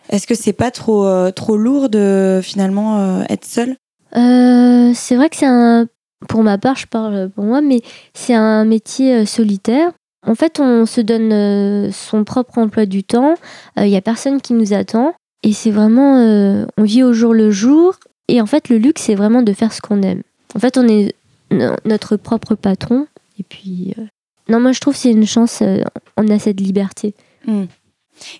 Est-ce 0.09 0.27
que 0.27 0.35
c'est 0.35 0.53
pas 0.53 0.71
trop, 0.71 1.31
trop 1.31 1.57
lourd 1.57 1.89
de 1.89 2.41
finalement 2.43 3.23
être 3.29 3.45
seul 3.45 3.75
c'est 4.11 5.15
vrai 5.15 5.29
que 5.29 5.35
c'est 5.35 5.45
un, 5.45 5.87
pour 6.27 6.43
ma 6.43 6.57
part, 6.57 6.75
je 6.75 6.87
parle 6.87 7.29
pour 7.29 7.43
moi, 7.43 7.61
mais 7.61 7.81
c'est 8.13 8.33
un 8.33 8.65
métier 8.65 9.25
solitaire. 9.25 9.91
En 10.25 10.35
fait, 10.35 10.59
on 10.59 10.85
se 10.85 11.01
donne 11.01 11.91
son 11.91 12.23
propre 12.23 12.57
emploi 12.57 12.85
du 12.85 13.03
temps. 13.03 13.35
Il 13.77 13.87
y 13.87 13.95
a 13.95 14.01
personne 14.01 14.41
qui 14.41 14.53
nous 14.53 14.73
attend. 14.73 15.13
Et 15.43 15.53
c'est 15.53 15.71
vraiment, 15.71 16.17
euh, 16.17 16.65
on 16.77 16.83
vit 16.83 17.03
au 17.03 17.13
jour 17.13 17.33
le 17.33 17.51
jour. 17.51 17.95
Et 18.27 18.41
en 18.41 18.45
fait, 18.45 18.69
le 18.69 18.77
luxe, 18.77 19.03
c'est 19.03 19.15
vraiment 19.15 19.41
de 19.41 19.53
faire 19.53 19.73
ce 19.73 19.81
qu'on 19.81 20.01
aime. 20.01 20.21
En 20.55 20.59
fait, 20.59 20.77
on 20.77 20.87
est 20.87 21.13
no- 21.51 21.75
notre 21.85 22.15
propre 22.17 22.55
patron. 22.55 23.07
Et 23.39 23.43
puis, 23.43 23.93
euh, 23.97 24.03
non, 24.49 24.59
moi, 24.59 24.71
je 24.73 24.79
trouve 24.79 24.93
que 24.93 24.99
c'est 24.99 25.11
une 25.11 25.25
chance. 25.25 25.61
euh, 25.61 25.81
on 26.17 26.27
a 26.29 26.39
cette 26.39 26.59
liberté. 26.59 27.13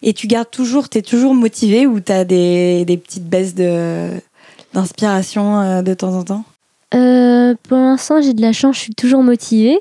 Et 0.02 0.14
tu 0.14 0.28
gardes 0.28 0.52
toujours, 0.52 0.90
t'es 0.90 1.02
toujours 1.02 1.34
motivé 1.34 1.88
ou 1.88 2.00
t'as 2.02 2.26
des, 2.26 2.84
des 2.86 2.98
petites 2.98 3.28
baisses 3.28 3.56
de, 3.56 4.10
d'inspiration 4.74 5.82
de 5.82 5.94
temps 5.94 6.14
en 6.14 6.24
temps? 6.24 6.44
Euh, 6.96 7.56
pour 7.64 7.78
l'instant, 7.78 8.22
j'ai 8.22 8.34
de 8.34 8.42
la 8.42 8.52
chance, 8.52 8.76
je 8.76 8.82
suis 8.82 8.96
toujours 8.96 9.24
motivée. 9.24 9.80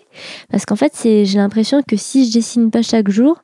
Parce 0.50 0.64
qu'en 0.66 0.76
fait, 0.76 0.92
c'est, 0.94 1.24
j'ai 1.24 1.38
l'impression 1.38 1.82
que 1.82 1.96
si 1.96 2.26
je 2.28 2.32
dessine 2.32 2.70
pas 2.70 2.82
chaque 2.82 3.08
jour, 3.10 3.42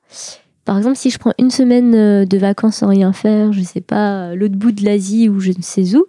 par 0.64 0.78
exemple, 0.78 0.96
si 0.96 1.10
je 1.10 1.18
prends 1.18 1.32
une 1.38 1.50
semaine 1.50 1.94
euh, 1.94 2.24
de 2.24 2.38
vacances 2.38 2.76
sans 2.76 2.88
rien 2.88 3.12
faire, 3.12 3.52
je 3.52 3.60
sais 3.62 3.80
pas, 3.80 4.28
à 4.30 4.34
l'autre 4.34 4.56
bout 4.56 4.72
de 4.72 4.84
l'Asie 4.84 5.28
ou 5.28 5.40
je 5.40 5.50
ne 5.50 5.62
sais 5.62 5.94
où, 5.96 6.04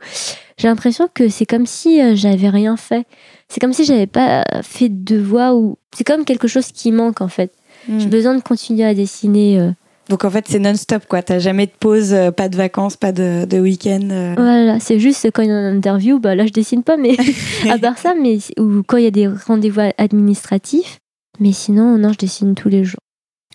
j'ai 0.58 0.68
l'impression 0.68 1.08
que 1.14 1.28
c'est 1.30 1.46
comme 1.46 1.66
si 1.66 2.02
euh, 2.02 2.16
j'avais 2.16 2.50
rien 2.50 2.78
fait. 2.78 3.06
C'est 3.50 3.60
comme 3.60 3.74
si 3.74 3.86
j'avais 3.86 4.08
pas 4.08 4.44
fait 4.64 4.90
de 4.90 5.16
devoir 5.18 5.56
ou 5.56 5.78
c'est 5.96 6.04
comme 6.04 6.26
quelque 6.26 6.48
chose 6.48 6.68
qui 6.72 6.92
manque 6.92 7.22
en 7.22 7.28
fait. 7.28 7.52
J'ai 8.00 8.08
besoin 8.08 8.34
de 8.34 8.42
continuer 8.42 8.84
à 8.86 8.96
dessiner. 8.96 9.60
euh. 9.60 9.72
Donc 10.10 10.24
en 10.26 10.30
fait, 10.32 10.46
c'est 10.48 10.58
non-stop 10.60 11.06
quoi. 11.08 11.22
T'as 11.22 11.38
jamais 11.40 11.68
de 11.68 11.72
pause, 11.80 12.14
euh, 12.14 12.32
pas 12.32 12.50
de 12.50 12.56
vacances, 12.56 12.96
pas 12.98 13.12
de, 13.12 13.46
de 13.46 13.60
week-end. 13.60 14.08
euh. 14.10 14.34
Voilà, 14.36 14.80
c'est 14.80 14.98
juste 15.00 15.28
quand 15.34 15.44
il 15.44 15.50
y 15.50 15.52
a 15.52 15.60
une 15.70 15.78
interview, 15.78 16.20
bah 16.20 16.34
là 16.36 16.46
je 16.48 16.52
dessine 16.54 16.82
pas, 16.84 16.98
mais 16.98 17.16
à 17.70 17.78
part 17.78 17.98
ça, 17.98 18.14
mais 18.20 18.40
ou 18.60 18.82
quand 18.88 18.98
il 18.98 19.04
y 19.04 19.08
a 19.08 19.12
des 19.12 19.28
rendez-vous 19.28 19.82
administratifs. 19.98 20.98
Mais 21.40 21.52
sinon, 21.52 21.98
non, 21.98 22.14
je 22.14 22.18
dessine 22.18 22.56
tous 22.56 22.70
les 22.70 22.84
jours. 22.86 23.00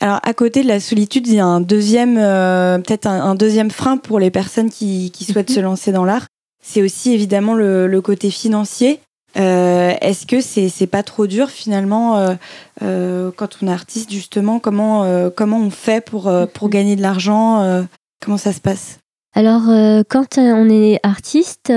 Alors 0.01 0.21
à 0.23 0.33
côté 0.35 0.63
de 0.63 0.69
la 0.69 0.81
solitude, 0.81 1.27
il 1.27 1.35
y 1.35 1.41
a 1.41 1.47
un 1.47 1.61
deuxième, 1.61 2.17
euh, 2.19 2.79
peut-être 2.79 3.07
un, 3.07 3.21
un 3.23 3.35
deuxième 3.35 3.71
frein 3.71 3.97
pour 3.99 4.19
les 4.19 4.31
personnes 4.31 4.71
qui, 4.71 5.11
qui 5.11 5.25
souhaitent 5.25 5.51
Mhm. 5.51 5.55
se 5.57 5.61
lancer 5.61 5.93
dans 5.93 6.05
l'art. 6.05 6.27
C'est 6.63 6.83
aussi 6.83 7.13
évidemment 7.13 7.55
le, 7.55 7.87
le 7.87 8.01
côté 8.01 8.31
financier. 8.31 9.01
Euh, 9.39 9.93
Est-ce 10.01 10.27
que 10.27 10.41
c'est 10.41 10.69
c'est 10.69 10.87
pas 10.89 11.03
trop 11.05 11.27
dur 11.27 11.51
finalement 11.51 12.17
euh, 12.17 12.35
euh, 12.83 13.31
quand 13.37 13.59
on 13.63 13.69
est 13.69 13.73
artiste 13.73 14.11
justement 14.11 14.59
Comment 14.59 15.05
euh, 15.05 15.31
comment 15.35 15.59
on 15.59 15.71
fait 15.71 16.05
pour 16.05 16.27
euh, 16.29 16.47
pour 16.47 16.67
Mhm. 16.69 16.73
gagner 16.73 16.97
de 16.97 17.03
l'argent 17.03 17.63
euh, 17.63 17.83
Comment 18.23 18.39
ça 18.39 18.53
se 18.53 18.61
passe? 18.61 18.99
Alors, 19.35 19.69
euh, 19.71 20.03
quand 20.09 20.37
on 20.39 20.69
est 20.69 20.99
artiste, 21.05 21.73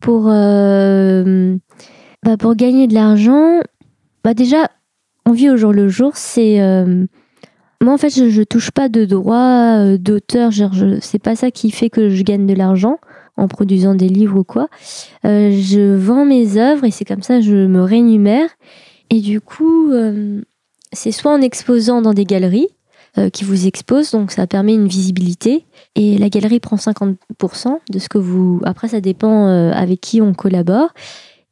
pour, 0.00 0.26
euh, 0.28 1.56
bah, 2.24 2.36
pour 2.36 2.54
gagner 2.54 2.86
de 2.86 2.94
l'argent, 2.94 3.60
bah 4.22 4.34
déjà, 4.34 4.68
on 5.26 5.32
vit 5.32 5.48
au 5.50 5.56
jour 5.56 5.72
le 5.72 5.88
jour. 5.88 6.12
C'est 6.16 6.60
euh, 6.60 7.06
moi 7.82 7.94
en 7.94 7.98
fait, 7.98 8.10
je, 8.10 8.28
je 8.28 8.42
touche 8.42 8.70
pas 8.70 8.88
de 8.88 9.04
droits 9.04 9.78
euh, 9.78 9.98
d'auteur. 9.98 10.50
C'est 11.00 11.18
pas 11.18 11.34
ça 11.34 11.50
qui 11.50 11.70
fait 11.70 11.88
que 11.88 12.10
je 12.10 12.22
gagne 12.22 12.46
de 12.46 12.54
l'argent 12.54 12.98
en 13.36 13.48
produisant 13.48 13.94
des 13.94 14.08
livres 14.08 14.40
ou 14.40 14.44
quoi. 14.44 14.68
Euh, 15.24 15.50
je 15.50 15.94
vends 15.94 16.26
mes 16.26 16.58
œuvres 16.58 16.84
et 16.84 16.90
c'est 16.90 17.06
comme 17.06 17.22
ça 17.22 17.36
que 17.36 17.42
je 17.42 17.66
me 17.66 17.82
rémunère. 17.82 18.50
Et 19.08 19.20
du 19.20 19.40
coup, 19.40 19.90
euh, 19.92 20.42
c'est 20.92 21.10
soit 21.10 21.32
en 21.32 21.40
exposant 21.40 22.02
dans 22.02 22.14
des 22.14 22.24
galeries 22.24 22.68
qui 23.32 23.42
vous 23.42 23.66
exposent, 23.66 24.12
donc 24.12 24.30
ça 24.30 24.46
permet 24.46 24.72
une 24.72 24.86
visibilité. 24.86 25.66
Et 25.96 26.16
la 26.16 26.28
galerie 26.28 26.60
prend 26.60 26.76
50% 26.76 27.80
de 27.90 27.98
ce 27.98 28.08
que 28.08 28.18
vous. 28.18 28.60
Après, 28.64 28.86
ça 28.86 29.00
dépend 29.00 29.48
avec 29.48 30.00
qui 30.00 30.22
on 30.22 30.32
collabore. 30.32 30.90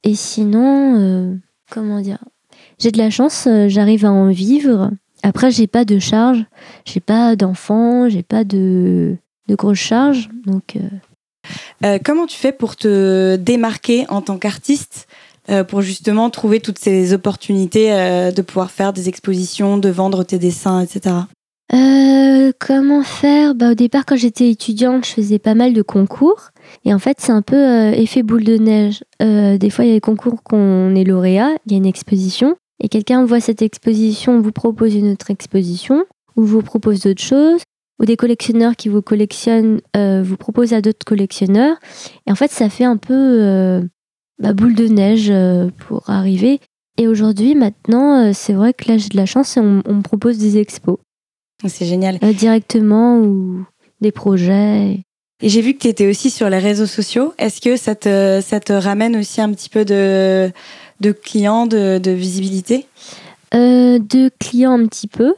Et 0.04 0.14
sinon, 0.14 1.36
comment 1.68 2.00
dire? 2.00 2.22
J'ai 2.78 2.92
de 2.92 2.98
la 2.98 3.10
chance, 3.10 3.48
j'arrive 3.66 4.04
à 4.04 4.12
en 4.12 4.30
vivre. 4.30 4.92
Après, 5.22 5.50
j'ai 5.50 5.66
pas 5.66 5.84
de 5.84 5.98
charges, 5.98 6.44
j'ai 6.84 7.00
pas 7.00 7.36
d'enfants, 7.36 8.08
j'ai 8.08 8.22
pas 8.22 8.44
de, 8.44 9.16
de 9.48 9.54
grosses 9.54 9.78
charges. 9.78 10.28
Donc, 10.46 10.76
euh, 10.76 10.80
Euh, 11.84 11.98
comment 12.04 12.26
tu 12.26 12.36
fais 12.36 12.52
pour 12.52 12.76
te 12.76 13.36
démarquer 13.36 14.04
en 14.10 14.20
tant 14.20 14.36
qu'artiste 14.38 15.06
euh, 15.50 15.64
pour 15.64 15.80
justement 15.80 16.28
trouver 16.28 16.60
toutes 16.60 16.78
ces 16.78 17.14
opportunités 17.14 17.88
de 18.34 18.42
pouvoir 18.42 18.70
faire 18.70 18.92
des 18.92 19.08
expositions, 19.08 19.78
de 19.78 19.88
vendre 19.88 20.24
tes 20.24 20.38
dessins, 20.38 20.80
etc. 20.82 21.14
Comment 22.60 23.02
faire? 23.02 23.54
Bah, 23.54 23.70
Au 23.72 23.74
départ, 23.74 24.04
quand 24.06 24.16
j'étais 24.16 24.50
étudiante, 24.50 25.06
je 25.06 25.12
faisais 25.12 25.38
pas 25.38 25.54
mal 25.54 25.72
de 25.74 25.82
concours. 25.82 26.50
Et 26.84 26.92
en 26.92 26.98
fait, 26.98 27.18
c'est 27.20 27.32
un 27.32 27.42
peu 27.42 27.92
effet 27.92 28.22
boule 28.22 28.44
de 28.44 28.56
neige. 28.56 29.04
Des 29.20 29.70
fois, 29.70 29.84
il 29.84 29.88
y 29.88 29.90
a 29.92 29.94
des 29.94 30.00
concours 30.00 30.42
qu'on 30.42 30.94
est 30.94 31.04
lauréat, 31.04 31.50
il 31.66 31.72
y 31.72 31.74
a 31.74 31.78
une 31.78 31.86
exposition. 31.86 32.56
Et 32.80 32.88
quelqu'un 32.88 33.24
voit 33.24 33.40
cette 33.40 33.62
exposition, 33.62 34.40
vous 34.40 34.52
propose 34.52 34.94
une 34.94 35.12
autre 35.12 35.30
exposition, 35.30 36.04
ou 36.36 36.42
vous 36.44 36.62
propose 36.62 37.00
d'autres 37.00 37.22
choses. 37.22 37.60
Ou 38.00 38.04
des 38.04 38.16
collectionneurs 38.16 38.76
qui 38.76 38.88
vous 38.88 39.02
collectionnent, 39.02 39.80
euh, 39.96 40.22
vous 40.24 40.36
proposent 40.36 40.72
à 40.72 40.80
d'autres 40.80 41.04
collectionneurs. 41.04 41.76
Et 42.28 42.30
en 42.30 42.36
fait, 42.36 42.50
ça 42.52 42.68
fait 42.68 42.84
un 42.84 42.96
peu 42.96 43.12
euh, 43.12 43.82
bah, 44.40 44.52
boule 44.52 44.76
de 44.76 44.86
neige 44.86 45.30
euh, 45.30 45.68
pour 45.88 46.08
arriver. 46.08 46.60
Et 46.96 47.08
aujourd'hui, 47.08 47.56
maintenant, 47.56 48.28
euh, 48.28 48.30
c'est 48.32 48.52
vrai 48.52 48.72
que 48.72 48.88
là, 48.88 48.98
j'ai 48.98 49.08
de 49.08 49.16
la 49.16 49.26
chance 49.26 49.56
et 49.56 49.60
on- 49.60 49.82
on 49.84 49.94
me 49.94 50.02
propose 50.02 50.38
des 50.38 50.58
expos 50.58 50.98
C'est 51.66 51.86
génial. 51.86 52.18
directement 52.34 53.18
ou 53.20 53.64
des 54.00 54.12
projets. 54.12 55.00
Et 55.40 55.48
j'ai 55.48 55.60
vu 55.60 55.74
que 55.74 55.78
tu 55.78 55.88
étais 55.88 56.08
aussi 56.08 56.30
sur 56.30 56.50
les 56.50 56.58
réseaux 56.58 56.86
sociaux. 56.86 57.32
Est-ce 57.38 57.60
que 57.60 57.76
ça 57.76 57.94
te, 57.94 58.40
ça 58.44 58.58
te 58.58 58.72
ramène 58.72 59.16
aussi 59.16 59.40
un 59.40 59.52
petit 59.52 59.68
peu 59.68 59.84
de, 59.84 60.50
de 61.00 61.12
clients, 61.12 61.66
de, 61.66 61.98
de 61.98 62.10
visibilité? 62.10 62.86
Euh, 63.54 64.00
de 64.00 64.30
clients 64.40 64.72
un 64.72 64.86
petit 64.86 65.06
peu, 65.06 65.34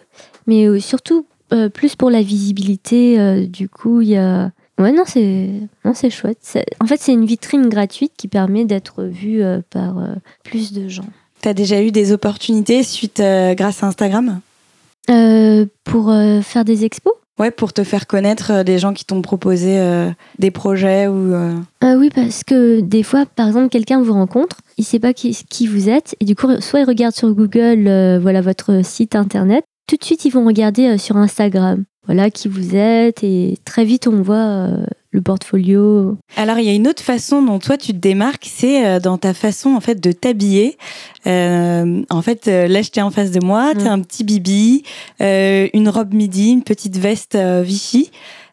mais 0.47 0.67
euh, 0.67 0.81
surtout 0.81 1.27
euh, 1.53 1.69
plus 1.69 1.97
pour 1.97 2.11
la 2.11 2.23
visibilité. 2.23 3.21
euh, 3.21 3.47
du 3.47 3.69
coup, 3.69 4.01
il 4.01 4.09
y 4.09 4.17
a. 4.17 4.51
Ouais, 4.79 4.93
non, 4.93 5.03
c'est 5.07 5.51
non, 5.85 5.93
c'est 5.93 6.09
chouette. 6.09 6.59
En 6.81 6.87
fait, 6.87 6.99
c'est 6.99 7.13
une 7.13 7.27
vitrine 7.27 7.69
gratuite 7.69 8.13
qui 8.17 8.29
permet 8.29 8.65
d'être 8.65 9.05
vue 9.05 9.43
par 9.69 9.97
plus 10.43 10.73
de 10.73 10.89
gens. 10.89 11.05
Tu 11.43 11.49
as 11.51 11.53
déjà 11.53 11.83
eu 11.83 11.91
des 11.91 12.13
opportunités 12.13 12.83
suite 12.83 13.21
grâce 13.21 13.83
à 13.83 13.89
Instagram? 13.89 14.41
Pour 15.85 16.15
faire 16.43 16.65
des 16.65 16.87
expos? 16.87 17.13
Ouais, 17.41 17.51
pour 17.51 17.73
te 17.73 17.85
faire 17.85 18.07
connaître 18.07 18.53
euh, 18.53 18.65
des 18.65 18.79
gens 18.79 18.93
qui 18.93 19.07
t'ont 19.07 19.23
proposé 19.23 19.81
euh, 19.81 20.11
des 20.39 20.51
projets 20.51 21.07
ou. 21.09 21.33
euh, 21.33 21.55
Ah 21.81 21.95
oui, 21.99 22.11
parce 22.15 22.45
que 22.45 22.81
des 22.81 23.03
fois, 23.03 23.25
par 23.25 23.47
exemple, 23.47 23.71
quelqu'un 23.71 24.03
vous 24.03 24.13
rencontre, 24.13 24.59
il 24.77 24.85
sait 24.85 24.99
pas 24.99 25.15
qui, 25.15 25.67
vous 25.67 25.89
êtes, 25.89 26.15
et 26.21 26.27
du 26.27 26.37
coup, 26.37 26.49
soit 26.61 26.81
il 26.81 26.85
regarde 26.85 27.15
sur 27.15 27.33
Google, 27.33 27.87
euh, 27.89 28.19
voilà 28.21 28.43
votre 28.43 28.85
site 28.85 29.15
internet, 29.17 29.65
tout 29.89 29.97
de 29.97 30.05
suite 30.05 30.27
ils 30.27 30.31
vont 30.31 30.45
regarder 30.45 30.87
euh, 30.87 30.99
sur 30.99 31.17
Instagram, 31.17 31.85
voilà 32.05 32.29
qui 32.31 32.47
vous 32.49 32.77
êtes, 32.77 33.25
et 33.25 33.57
très 33.65 33.85
vite 33.87 34.07
on 34.07 34.21
voit 34.21 34.37
euh, 34.37 34.85
le 35.13 35.21
portfolio. 35.23 36.17
Alors, 36.37 36.59
il 36.59 36.65
y 36.67 36.69
a 36.71 36.73
une 36.75 36.87
autre 36.87 37.03
façon 37.03 37.43
dont 37.43 37.59
toi 37.59 37.77
tu 37.77 37.93
te 37.93 37.99
démarques, 37.99 38.47
c'est 38.49 38.87
euh, 38.87 39.01
dans 39.01 39.19
ta 39.19 39.35
façon 39.35 39.71
en 39.75 39.81
fait 39.81 40.01
de 40.01 40.13
t'habiller. 40.13 40.79
Euh, 41.27 42.03
en 42.11 42.23
fait, 42.23 42.47
euh, 42.49 42.69
là, 42.69 42.83
j'étais 42.83 43.03
en 43.03 43.11
face 43.11 43.31
de 43.31 43.45
moi, 43.45 43.73
t'as 43.75 43.85
Mm. 43.97 44.01
un 44.01 44.01
petit 44.03 44.25
bibi, 44.25 44.83
euh, 45.21 45.69
une 45.75 45.89
robe 45.89 46.15
midi, 46.15 46.51
une 46.51 46.63
petite 46.63 46.97
veste 46.97 47.35
euh, 47.35 47.63
Vichy. 47.63 48.11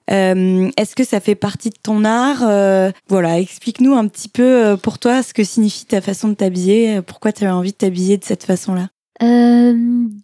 Euh, 0.10 0.70
Est-ce 0.78 0.96
que 0.96 1.04
ça 1.04 1.20
fait 1.20 1.36
partie 1.36 1.70
de 1.70 1.76
ton 1.84 2.06
art 2.06 2.40
Euh, 2.42 2.92
Voilà, 3.10 3.40
explique-nous 3.40 3.94
un 3.94 4.08
petit 4.08 4.30
peu 4.30 4.78
pour 4.82 5.00
toi 5.00 5.22
ce 5.22 5.34
que 5.34 5.44
signifie 5.44 5.86
ta 5.86 6.00
façon 6.02 6.30
de 6.30 6.34
t'habiller, 6.34 7.02
pourquoi 7.02 7.34
tu 7.34 7.46
as 7.46 7.56
envie 7.56 7.72
de 7.74 7.78
t'habiller 7.78 8.18
de 8.18 8.24
cette 8.24 8.44
façon-là? 8.46 8.88
Euh, 9.22 9.74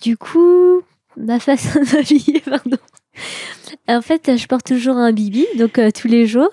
du 0.01 0.15
coup, 0.17 0.81
ma 1.17 1.39
façon 1.39 1.79
de 1.81 1.95
m'habiller, 1.95 2.41
pardon. 2.45 2.77
En 3.87 4.01
fait, 4.01 4.37
je 4.37 4.47
porte 4.47 4.65
toujours 4.65 4.95
un 4.95 5.11
bibi, 5.11 5.45
donc 5.57 5.77
euh, 5.77 5.91
tous 5.91 6.07
les 6.07 6.25
jours. 6.25 6.49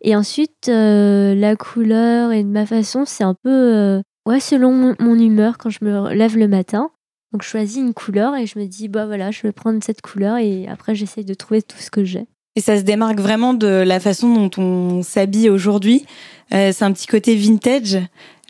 Et 0.00 0.16
ensuite, 0.16 0.68
euh, 0.68 1.34
la 1.34 1.54
couleur 1.56 2.32
et 2.32 2.42
ma 2.42 2.66
façon, 2.66 3.04
c'est 3.06 3.24
un 3.24 3.34
peu. 3.34 3.50
euh, 3.50 4.02
Ouais, 4.24 4.38
selon 4.38 4.94
mon, 5.00 5.18
humeur 5.18 5.58
quand 5.58 5.70
je 5.70 5.80
me 5.82 6.14
lève 6.14 6.36
le 6.36 6.46
matin. 6.46 6.90
Donc 7.32 7.42
je 7.42 7.48
choisis 7.48 7.78
une 7.78 7.92
couleur 7.92 8.36
et 8.36 8.46
je 8.46 8.56
me 8.56 8.66
dis 8.66 8.86
bah 8.86 9.04
voilà, 9.04 9.32
je 9.32 9.42
vais 9.42 9.50
prendre 9.50 9.82
cette 9.82 10.00
couleur 10.00 10.36
et 10.36 10.68
après 10.68 10.94
j'essaye 10.94 11.24
de 11.24 11.34
trouver 11.34 11.60
tout 11.60 11.78
ce 11.78 11.90
que 11.90 12.04
j'ai. 12.04 12.26
Et 12.54 12.60
ça 12.60 12.76
se 12.76 12.82
démarque 12.82 13.18
vraiment 13.18 13.52
de 13.52 13.66
la 13.66 13.98
façon 13.98 14.32
dont 14.32 14.62
on 14.62 15.02
s'habille 15.02 15.50
aujourd'hui. 15.50 16.06
C'est 16.52 16.82
un 16.82 16.92
petit 16.92 17.08
côté 17.08 17.34
vintage. 17.34 17.98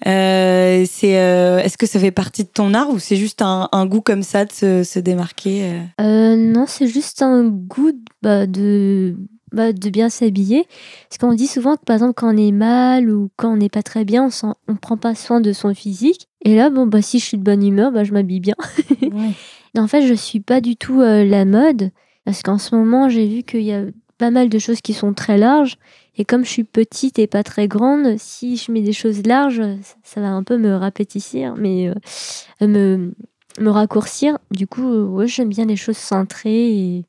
Euh, 0.06 0.84
c'est, 0.88 1.18
euh, 1.18 1.58
est-ce 1.58 1.78
que 1.78 1.86
ça 1.86 2.00
fait 2.00 2.10
partie 2.10 2.44
de 2.44 2.48
ton 2.48 2.74
art 2.74 2.90
ou 2.90 2.98
c'est 2.98 3.16
juste 3.16 3.42
un, 3.42 3.68
un 3.72 3.86
goût 3.86 4.00
comme 4.00 4.22
ça 4.22 4.44
de 4.44 4.52
se, 4.52 4.82
se 4.84 4.98
démarquer 4.98 5.80
euh? 6.00 6.36
Non, 6.36 6.64
c'est 6.66 6.86
juste 6.86 7.22
un 7.22 7.44
goût 7.44 7.92
bah, 8.20 8.46
de, 8.46 9.16
bah, 9.52 9.72
de 9.72 9.90
bien 9.90 10.08
s'habiller. 10.08 10.66
Parce 11.08 11.18
qu'on 11.18 11.34
dit 11.34 11.46
souvent 11.46 11.76
que 11.76 11.84
par 11.84 11.94
exemple 11.94 12.14
quand 12.14 12.34
on 12.34 12.36
est 12.36 12.52
mal 12.52 13.10
ou 13.10 13.30
quand 13.36 13.52
on 13.52 13.56
n'est 13.56 13.68
pas 13.68 13.82
très 13.82 14.04
bien, 14.04 14.28
on 14.42 14.54
on 14.68 14.74
prend 14.74 14.96
pas 14.96 15.14
soin 15.14 15.40
de 15.40 15.52
son 15.52 15.74
physique. 15.74 16.28
Et 16.44 16.56
là, 16.56 16.70
bon, 16.70 16.86
bah, 16.86 17.02
si 17.02 17.18
je 17.18 17.24
suis 17.24 17.38
de 17.38 17.44
bonne 17.44 17.64
humeur, 17.64 17.92
bah, 17.92 18.04
je 18.04 18.12
m'habille 18.12 18.40
bien. 18.40 18.56
Et 19.74 19.78
en 19.78 19.86
fait, 19.86 20.06
je 20.06 20.14
suis 20.14 20.40
pas 20.40 20.60
du 20.60 20.76
tout 20.76 21.00
la 21.00 21.44
mode. 21.44 21.92
Parce 22.24 22.42
qu'en 22.42 22.58
ce 22.58 22.74
moment, 22.74 23.08
j'ai 23.08 23.26
vu 23.26 23.42
qu'il 23.42 23.62
y 23.62 23.72
a 23.72 23.84
pas 24.18 24.30
mal 24.30 24.48
de 24.48 24.58
choses 24.58 24.80
qui 24.80 24.92
sont 24.92 25.14
très 25.14 25.38
larges. 25.38 25.76
Et 26.16 26.24
comme 26.24 26.44
je 26.44 26.50
suis 26.50 26.64
petite 26.64 27.18
et 27.18 27.26
pas 27.26 27.42
très 27.42 27.68
grande, 27.68 28.18
si 28.18 28.56
je 28.56 28.70
mets 28.70 28.82
des 28.82 28.92
choses 28.92 29.24
larges, 29.26 29.62
ça, 30.02 30.20
va 30.20 30.28
un 30.28 30.42
peu 30.42 30.58
me 30.58 30.74
rapétissir, 30.74 31.54
mais 31.56 31.88
euh, 31.88 32.66
me, 32.66 33.14
me 33.58 33.70
raccourcir. 33.70 34.38
Du 34.50 34.66
coup, 34.66 34.92
euh, 34.92 35.04
ouais, 35.04 35.26
j'aime 35.26 35.48
bien 35.48 35.64
les 35.64 35.76
choses 35.76 35.96
centrées. 35.96 36.70
Et... 36.70 37.04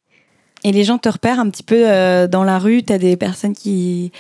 Les 0.64 0.84
gens 0.86 0.98
te 0.98 1.10
repèrent 1.10 1.40
un 1.40 1.50
petit 1.50 1.64
peu 1.64 1.90
euh, 1.90 2.28
dans 2.28 2.46
la 2.46 2.60
rue. 2.60 2.84
T'as 2.84 2.98
des 2.98 3.18
personnes 3.18 3.54
qui 3.54 4.12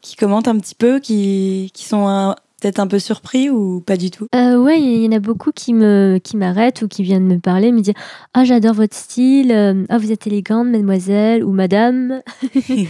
qui 0.00 0.16
commentent 0.16 0.48
un 0.48 0.58
petit 0.58 0.74
peu, 0.74 0.98
qui 0.98 1.70
qui 1.72 1.84
sont 1.84 2.34
peut-être 2.62 2.78
un 2.78 2.86
peu 2.86 3.00
surpris 3.00 3.50
ou 3.50 3.80
pas 3.80 3.96
du 3.96 4.10
tout? 4.10 4.28
Euh, 4.34 4.56
ouais, 4.56 4.80
il 4.80 5.02
y 5.02 5.08
en 5.08 5.12
a 5.12 5.18
beaucoup 5.18 5.50
qui 5.50 5.74
me 5.74 6.20
qui 6.22 6.36
m'arrêtent 6.36 6.82
ou 6.82 6.88
qui 6.88 7.02
viennent 7.02 7.26
me 7.26 7.38
parler, 7.38 7.72
me 7.72 7.80
dire 7.80 7.94
ah 8.34 8.44
j'adore 8.44 8.74
votre 8.74 8.94
style, 8.94 9.50
euh, 9.50 9.84
ah 9.88 9.98
vous 9.98 10.12
êtes 10.12 10.26
élégante 10.28 10.68
mademoiselle 10.68 11.42
ou 11.42 11.50
madame. 11.50 12.22
et 12.68 12.86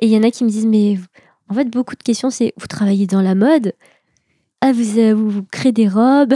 il 0.00 0.08
y 0.08 0.16
en 0.16 0.22
a 0.22 0.30
qui 0.30 0.44
me 0.44 0.48
disent 0.48 0.66
mais 0.66 0.98
en 1.50 1.54
fait 1.54 1.66
beaucoup 1.66 1.96
de 1.96 2.02
questions 2.02 2.30
c'est 2.30 2.54
vous 2.56 2.66
travaillez 2.66 3.06
dans 3.06 3.20
la 3.20 3.34
mode, 3.34 3.74
ah 4.62 4.72
vous 4.72 4.98
euh, 4.98 5.14
vous, 5.14 5.28
vous 5.28 5.42
créez 5.42 5.72
des 5.72 5.88
robes. 5.88 6.34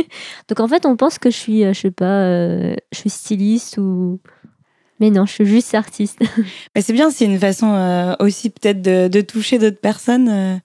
Donc 0.48 0.60
en 0.60 0.68
fait 0.68 0.84
on 0.84 0.96
pense 0.96 1.18
que 1.18 1.30
je 1.30 1.36
suis 1.36 1.64
euh, 1.64 1.72
je 1.72 1.80
sais 1.80 1.90
pas 1.90 2.04
euh, 2.04 2.76
je 2.92 2.98
suis 2.98 3.10
styliste 3.10 3.78
ou 3.78 4.20
mais 5.00 5.08
non 5.08 5.24
je 5.24 5.32
suis 5.32 5.46
juste 5.46 5.74
artiste. 5.74 6.18
Mais 6.74 6.82
c'est 6.82 6.92
bien, 6.92 7.10
c'est 7.10 7.24
une 7.24 7.38
façon 7.38 7.72
euh, 7.72 8.14
aussi 8.18 8.50
peut-être 8.50 8.82
de, 8.82 9.08
de 9.08 9.20
toucher 9.22 9.58
d'autres 9.58 9.80
personnes. 9.80 10.60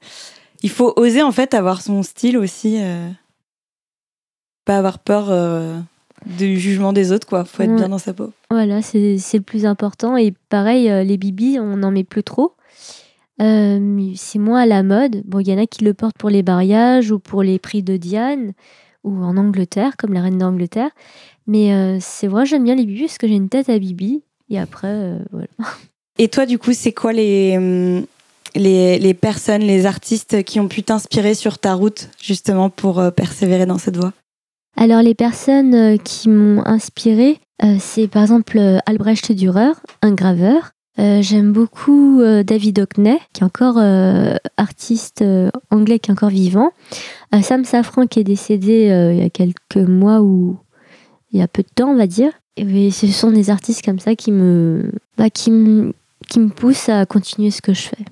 Il 0.64 0.70
faut 0.70 0.94
oser 0.96 1.22
en 1.22 1.32
fait 1.32 1.54
avoir 1.54 1.82
son 1.82 2.02
style 2.04 2.38
aussi. 2.38 2.78
euh. 2.82 3.10
Pas 4.66 4.78
avoir 4.78 5.00
peur 5.00 5.28
euh, 5.30 5.78
du 6.26 6.58
jugement 6.58 6.94
des 6.94 7.12
autres, 7.12 7.28
quoi. 7.28 7.44
Faut 7.44 7.64
être 7.64 7.70
Ouais. 7.72 7.76
bien 7.76 7.90
dans 7.90 7.98
sa 7.98 8.14
peau. 8.14 8.32
Voilà, 8.50 8.82
c'est 8.82 9.18
c'est 9.18 9.38
le 9.38 9.44
plus 9.44 9.66
important. 9.66 10.16
Et 10.16 10.34
pareil, 10.50 10.90
euh, 10.90 11.04
les 11.04 11.18
bibis, 11.18 11.60
on 11.60 11.76
n'en 11.78 11.92
met 11.92 12.06
plus 12.06 12.24
trop. 12.24 12.54
Euh, 13.42 14.12
c'est 14.16 14.40
moins 14.40 14.62
à 14.62 14.66
la 14.66 14.84
mode. 14.84 15.22
Bon, 15.26 15.40
il 15.40 15.48
y 15.50 15.54
en 15.54 15.58
a 15.62 15.66
qui 15.66 15.84
le 15.84 15.94
portent 15.94 16.18
pour 16.18 16.30
les 16.30 16.44
mariages 16.44 17.12
ou 17.12 17.20
pour 17.20 17.44
les 17.44 17.60
prix 17.60 17.84
de 17.84 17.98
Diane 17.98 18.54
ou 19.04 19.22
en 19.22 19.36
Angleterre, 19.36 19.98
comme 19.98 20.14
la 20.14 20.22
reine 20.22 20.38
d'Angleterre. 20.38 20.92
Mais 21.46 21.74
euh, 21.74 21.98
c'est 22.00 22.28
vrai, 22.28 22.46
j'aime 22.46 22.64
bien 22.64 22.76
les 22.76 22.86
bibis 22.86 23.02
parce 23.08 23.18
que 23.18 23.28
j'ai 23.28 23.36
une 23.36 23.50
tête 23.50 23.68
à 23.68 23.78
bibi. 23.78 24.24
Et 24.50 24.60
après, 24.60 24.88
euh, 24.88 25.20
voilà. 25.32 25.48
Et 26.20 26.30
toi, 26.30 26.46
du 26.46 26.58
coup, 26.58 26.72
c'est 26.74 26.94
quoi 26.94 27.12
les, 27.12 27.58
hum, 27.58 28.06
les, 28.56 29.14
personnes, 29.14 29.62
les 29.62 29.86
artistes 29.86 30.44
qui 30.44 30.60
ont 30.60 30.68
pu 30.68 30.84
t'inspirer 30.84 31.34
sur 31.34 31.60
ta 31.60 31.74
route, 31.74 32.10
justement, 32.22 32.70
pour 32.70 33.00
euh, 33.00 33.12
persévérer 33.12 33.66
dans 33.66 33.78
cette 33.78 33.98
voie? 33.98 34.14
Alors, 34.76 35.02
les 35.02 35.16
personnes 35.16 35.76
euh, 35.76 35.98
qui 35.98 36.30
m'ont 36.30 36.66
inspirée, 36.66 37.40
euh, 37.64 37.78
c'est 37.80 38.08
par 38.08 38.24
exemple 38.24 38.60
Albrecht 38.86 39.32
Dürer, 39.32 39.74
un 40.02 40.14
graveur. 40.14 40.72
J'aime 40.96 41.54
beaucoup 41.54 42.22
David 42.46 42.78
Hockney, 42.78 43.18
qui 43.34 43.42
est 43.42 43.44
encore 43.44 43.80
artiste 44.58 45.24
anglais, 45.72 45.98
qui 45.98 46.12
est 46.12 46.14
encore 46.14 46.30
vivant. 46.30 46.70
Sam 47.42 47.66
Safran, 47.66 48.06
qui 48.06 48.20
est 48.20 48.24
décédé 48.24 49.12
il 49.12 49.20
y 49.20 49.26
a 49.26 49.30
quelques 49.32 49.78
mois 49.78 50.22
ou 50.22 50.56
il 51.32 51.40
y 51.40 51.42
a 51.42 51.48
peu 51.48 51.64
de 51.64 51.68
temps, 51.74 51.90
on 51.90 51.98
va 51.98 52.06
dire. 52.06 52.32
Et 52.58 52.92
ce 52.92 53.08
sont 53.08 53.32
des 53.32 53.50
artistes 53.50 53.84
comme 53.84 53.98
ça 53.98 54.16
qui 54.16 54.32
me, 54.32 54.92
bah, 55.18 55.32
qui 55.32 55.50
me 55.50 55.94
poussent 56.50 56.90
à 56.90 57.08
continuer 57.08 57.50
ce 57.50 57.64
que 57.64 57.74
je 57.74 57.82
fais. 57.82 58.06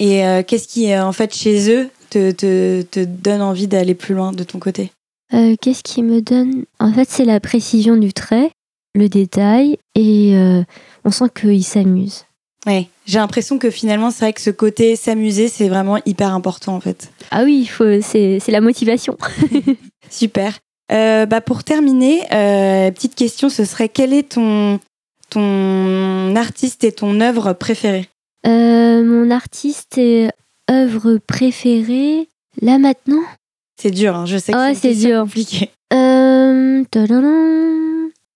Et 0.00 0.24
euh, 0.24 0.42
qu'est-ce 0.42 0.68
qui, 0.68 0.92
euh, 0.92 1.04
en 1.04 1.12
fait, 1.12 1.34
chez 1.34 1.70
eux, 1.70 1.90
te, 2.10 2.30
te, 2.30 2.82
te 2.82 3.04
donne 3.04 3.42
envie 3.42 3.66
d'aller 3.66 3.94
plus 3.94 4.14
loin 4.14 4.32
de 4.32 4.44
ton 4.44 4.58
côté? 4.58 4.92
Euh, 5.34 5.56
Qu'est-ce 5.60 5.82
qui 5.82 6.02
me 6.02 6.22
donne 6.22 6.64
En 6.78 6.92
fait, 6.92 7.08
c'est 7.08 7.24
la 7.24 7.40
précision 7.40 7.96
du 7.96 8.12
trait, 8.12 8.50
le 8.94 9.08
détail, 9.08 9.78
et 9.94 10.34
euh, 10.36 10.62
on 11.04 11.10
sent 11.10 11.26
qu'ils 11.34 11.64
s'amusent. 11.64 12.24
Ouais, 12.66 12.88
j'ai 13.06 13.18
l'impression 13.18 13.58
que 13.58 13.70
finalement, 13.70 14.10
c'est 14.10 14.24
vrai 14.24 14.32
que 14.32 14.40
ce 14.40 14.50
côté 14.50 14.96
s'amuser, 14.96 15.48
c'est 15.48 15.68
vraiment 15.68 15.98
hyper 16.06 16.34
important, 16.34 16.74
en 16.74 16.80
fait. 16.80 17.10
Ah 17.30 17.44
oui, 17.44 17.70
c'est, 18.02 18.40
c'est 18.40 18.52
la 18.52 18.60
motivation. 18.60 19.16
Super. 20.10 20.58
Bah 20.90 21.40
pour 21.42 21.64
terminer, 21.64 22.22
petite 22.94 23.14
question, 23.14 23.48
ce 23.50 23.64
serait 23.64 23.88
quel 23.90 24.12
est 24.12 24.30
ton, 24.30 24.80
ton 25.30 26.34
artiste 26.34 26.84
et 26.84 26.92
ton 26.92 27.20
œuvre 27.20 27.52
préférée? 27.52 28.08
Euh, 28.46 29.02
mon 29.04 29.30
artiste 29.30 29.98
et 29.98 30.28
œuvre 30.70 31.18
préférée, 31.18 32.28
là 32.62 32.78
maintenant? 32.78 33.22
C'est 33.80 33.90
dur, 33.90 34.14
hein, 34.16 34.26
je 34.26 34.38
sais 34.38 34.52
que 34.52 34.56
Ouais, 34.58 34.74
c'est 34.74 34.94
dur. 34.94 35.22
compliqué. 35.22 35.70
Euh. 35.92 36.84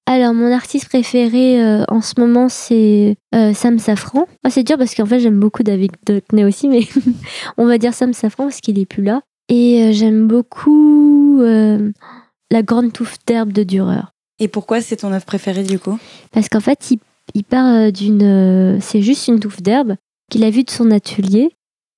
Alors, 0.07 0.35
mon 0.35 0.53
artiste 0.53 0.88
préféré 0.88 1.62
euh, 1.65 1.85
en 1.88 2.01
ce 2.01 2.15
moment, 2.19 2.49
c'est 2.49 3.17
euh, 3.35 3.55
Sam 3.55 3.79
Safran. 3.79 4.27
C'est 4.51 4.62
dur 4.65 4.77
parce 4.77 4.95
qu'en 4.95 5.07
fait, 5.07 5.21
j'aime 5.21 5.38
beaucoup 5.38 5.62
David 5.62 5.93
Hockney 6.09 6.45
aussi, 6.45 6.69
mais 6.69 6.81
on 7.57 7.67
va 7.67 7.79
dire 7.79 7.95
Sam 7.95 8.12
Safran 8.12 8.45
parce 8.45 8.61
qu'il 8.61 8.79
est 8.79 8.87
plus 8.87 9.03
là. 9.03 9.23
Et 9.49 9.83
euh, 9.85 9.93
j'aime 9.93 10.27
beaucoup 10.27 11.41
La 11.41 12.62
Grande 12.62 12.93
Touffe 12.93 13.17
d'herbe 13.27 13.53
de 13.53 13.62
Dürer. 13.62 14.03
Et 14.38 14.49
pourquoi 14.49 14.81
c'est 14.81 14.97
ton 14.97 15.12
œuvre 15.12 15.25
préférée 15.25 15.62
du 15.62 15.79
coup? 15.79 15.99
Parce 16.33 16.49
qu'en 16.49 16.61
fait, 16.61 16.91
il, 16.91 16.99
il 17.35 17.45
part 17.45 17.67
euh, 17.75 17.91
d'une. 17.91 18.23
euh, 18.23 18.79
c'est 18.81 19.03
juste 19.03 19.29
une 19.29 19.41
touffe 19.41 19.63
d'herbe 19.63 19.97
qu'il 20.31 20.45
a 20.45 20.51
vue 20.51 20.65
de 20.65 20.71
son 20.71 20.91
atelier. 20.91 21.51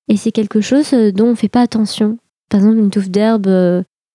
Et 0.07 0.17
c'est 0.17 0.31
quelque 0.31 0.61
chose 0.61 0.93
euh, 0.93 1.11
dont 1.11 1.27
on 1.27 1.35
fait 1.35 1.49
pas 1.49 1.61
attention. 1.61 2.17
Par 2.49 2.59
exemple, 2.59 2.77
une 2.77 2.91
touffe 2.91 3.09
d'herbe, 3.09 3.47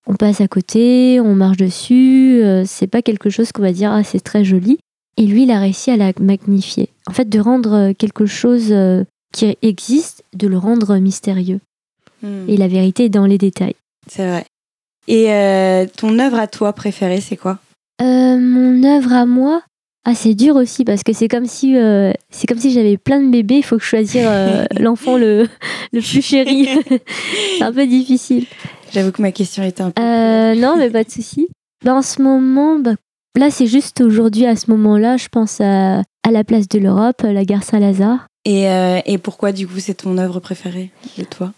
on 0.07 0.15
passe 0.15 0.39
à 0.41 0.47
côté, 0.47 1.19
on 1.19 1.35
marche 1.35 1.57
dessus. 1.57 2.41
c'est 2.65 2.87
pas 2.87 3.01
quelque 3.01 3.29
chose 3.29 3.51
qu'on 3.51 3.61
va 3.61 3.73
dire, 3.73 3.91
ah, 3.91 4.03
c'est 4.05 4.21
très 4.21 4.45
joli. 4.45 4.79
Et 5.17 5.25
lui, 5.25 5.43
il 5.43 5.51
a 5.51 5.59
réussi 5.59 5.91
à 5.91 5.97
la 5.97 6.13
magnifier. 6.17 6.87
En 7.07 7.11
fait, 7.11 7.27
de 7.27 7.39
rendre 7.41 7.91
quelque 7.91 8.25
chose 8.25 8.73
qui 9.33 9.57
existe, 9.61 10.23
de 10.33 10.47
le 10.47 10.57
rendre 10.57 10.95
mystérieux. 10.97 11.59
Hmm, 12.23 12.45
Et 12.47 12.55
la 12.55 12.69
vérité 12.69 13.05
est 13.05 13.09
dans 13.09 13.25
les 13.25 13.37
détails. 13.37 13.75
C'est 14.07 14.25
vrai. 14.27 14.45
Et 15.09 15.31
euh, 15.33 15.85
ton 15.97 16.17
œuvre 16.19 16.39
à 16.39 16.47
toi 16.47 16.71
préférée, 16.71 17.19
c'est 17.19 17.35
quoi? 17.37 17.59
Euh, 18.01 18.37
mon 18.39 18.81
œuvre 18.85 19.11
à 19.11 19.25
moi, 19.25 19.61
ah 20.03 20.15
c'est 20.15 20.33
dur 20.33 20.55
aussi 20.55 20.83
parce 20.83 21.03
que 21.03 21.13
c'est 21.13 21.27
comme 21.27 21.45
si 21.45 21.77
euh, 21.77 22.11
c'est 22.31 22.47
comme 22.47 22.57
si 22.57 22.71
j'avais 22.71 22.97
plein 22.97 23.21
de 23.21 23.29
bébés. 23.29 23.57
Il 23.57 23.63
faut 23.63 23.77
que 23.77 23.83
je 23.83 23.87
choisisse 23.87 24.23
euh, 24.25 24.65
l'enfant 24.79 25.17
le 25.17 25.47
le 25.93 26.01
plus 26.01 26.23
chéri. 26.23 26.67
c'est 27.57 27.63
un 27.63 27.71
peu 27.71 27.85
difficile. 27.85 28.45
J'avoue 28.91 29.11
que 29.11 29.21
ma 29.21 29.31
question 29.31 29.63
était 29.63 29.83
un 29.83 29.91
peu. 29.91 30.01
Euh, 30.01 30.55
non, 30.55 30.75
mais 30.77 30.89
pas 30.89 31.03
de 31.03 31.11
souci. 31.11 31.47
Bah, 31.85 31.93
en 31.93 32.01
ce 32.01 32.21
moment, 32.21 32.79
bah, 32.79 32.95
là 33.37 33.51
c'est 33.51 33.67
juste 33.67 34.01
aujourd'hui 34.01 34.45
à 34.45 34.55
ce 34.55 34.71
moment-là, 34.71 35.17
je 35.17 35.27
pense 35.27 35.61
à, 35.61 35.99
à 35.99 36.31
la 36.31 36.43
place 36.43 36.67
de 36.67 36.79
l'Europe, 36.79 37.21
la 37.21 37.45
gare 37.45 37.63
Saint-Lazare. 37.63 38.27
Et, 38.43 38.65
et 39.05 39.17
pourquoi 39.19 39.51
du 39.51 39.67
coup 39.67 39.79
c'est 39.79 39.93
ton 39.93 40.17
œuvre 40.17 40.39
préférée 40.39 40.89
de 41.19 41.23
toi? 41.25 41.53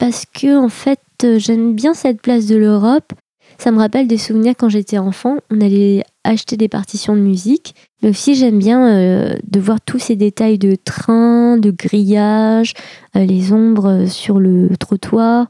Parce 0.00 0.24
que 0.24 0.58
en 0.58 0.70
fait, 0.70 1.00
j'aime 1.36 1.74
bien 1.74 1.94
cette 1.94 2.20
place 2.20 2.46
de 2.46 2.56
l'Europe. 2.56 3.12
Ça 3.60 3.72
me 3.72 3.78
rappelle 3.78 4.06
des 4.08 4.16
souvenirs 4.16 4.54
quand 4.58 4.70
j'étais 4.70 4.96
enfant. 4.96 5.36
On 5.50 5.60
allait 5.60 6.02
acheter 6.24 6.56
des 6.56 6.68
partitions 6.68 7.14
de 7.14 7.20
musique, 7.20 7.74
mais 8.02 8.08
aussi 8.08 8.34
j'aime 8.34 8.58
bien 8.58 8.88
euh, 8.88 9.34
de 9.46 9.60
voir 9.60 9.82
tous 9.82 9.98
ces 9.98 10.16
détails 10.16 10.56
de 10.56 10.76
train, 10.82 11.58
de 11.58 11.70
grillage, 11.70 12.72
euh, 13.16 13.24
les 13.26 13.52
ombres 13.52 13.90
euh, 13.90 14.06
sur 14.06 14.40
le 14.40 14.70
trottoir. 14.78 15.48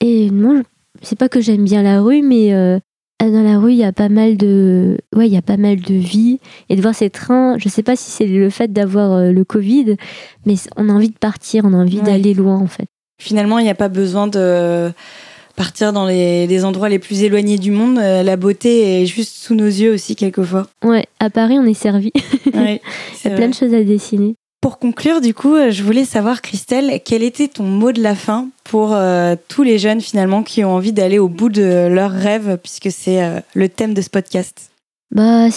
Et 0.00 0.30
moi, 0.30 0.54
c'est 1.02 1.18
pas 1.18 1.28
que 1.28 1.40
j'aime 1.40 1.64
bien 1.64 1.82
la 1.82 2.00
rue, 2.00 2.22
mais 2.22 2.54
euh, 2.54 2.78
dans 3.20 3.42
la 3.42 3.58
rue, 3.58 3.72
il 3.72 3.78
y 3.78 3.84
a 3.84 3.92
pas 3.92 4.08
mal 4.08 4.36
de, 4.36 4.98
ouais, 5.16 5.26
il 5.26 5.32
y 5.32 5.36
a 5.36 5.42
pas 5.42 5.56
mal 5.56 5.80
de 5.80 5.94
vie. 5.94 6.38
Et 6.68 6.76
de 6.76 6.80
voir 6.80 6.94
ces 6.94 7.10
trains, 7.10 7.58
je 7.58 7.68
sais 7.68 7.82
pas 7.82 7.96
si 7.96 8.12
c'est 8.12 8.26
le 8.28 8.50
fait 8.50 8.72
d'avoir 8.72 9.20
le 9.32 9.44
Covid, 9.44 9.96
mais 10.46 10.54
on 10.76 10.88
a 10.88 10.92
envie 10.92 11.10
de 11.10 11.18
partir, 11.18 11.64
on 11.64 11.72
a 11.72 11.76
envie 11.76 11.98
Ouais. 11.98 12.04
d'aller 12.04 12.34
loin 12.34 12.56
en 12.56 12.68
fait. 12.68 12.86
Finalement, 13.20 13.58
il 13.58 13.64
n'y 13.64 13.70
a 13.70 13.74
pas 13.74 13.88
besoin 13.88 14.28
de 14.28 14.92
partir 15.52 15.92
dans 15.92 16.06
les, 16.06 16.46
les 16.46 16.64
endroits 16.64 16.88
les 16.88 16.98
plus 16.98 17.22
éloignés 17.22 17.58
du 17.58 17.70
monde. 17.70 17.98
Euh, 17.98 18.22
la 18.22 18.36
beauté 18.36 19.02
est 19.02 19.06
juste 19.06 19.34
sous 19.36 19.54
nos 19.54 19.66
yeux 19.66 19.92
aussi 19.92 20.16
quelquefois. 20.16 20.66
Ouais, 20.84 21.06
à 21.20 21.30
Paris, 21.30 21.58
on 21.58 21.66
est 21.66 21.74
servi. 21.74 22.12
Ouais, 22.54 22.82
Il 23.24 23.30
y 23.30 23.32
a 23.32 23.36
plein 23.36 23.48
de 23.48 23.54
choses 23.54 23.72
à 23.72 23.82
dessiner. 23.82 24.34
Pour 24.62 24.78
conclure, 24.78 25.20
du 25.20 25.34
coup, 25.34 25.56
je 25.70 25.82
voulais 25.82 26.04
savoir, 26.04 26.40
Christelle, 26.40 27.00
quel 27.04 27.24
était 27.24 27.48
ton 27.48 27.64
mot 27.64 27.90
de 27.90 28.00
la 28.00 28.14
fin 28.14 28.48
pour 28.62 28.94
euh, 28.94 29.34
tous 29.48 29.64
les 29.64 29.76
jeunes 29.76 30.00
finalement 30.00 30.44
qui 30.44 30.64
ont 30.64 30.72
envie 30.72 30.92
d'aller 30.92 31.18
au 31.18 31.28
bout 31.28 31.48
de 31.48 31.88
leurs 31.88 32.12
rêves, 32.12 32.58
puisque 32.62 32.92
c'est 32.92 33.24
euh, 33.24 33.40
le 33.54 33.68
thème 33.68 33.92
de 33.92 34.00
ce 34.00 34.08
podcast? 34.08 34.70
Bah, 35.12 35.48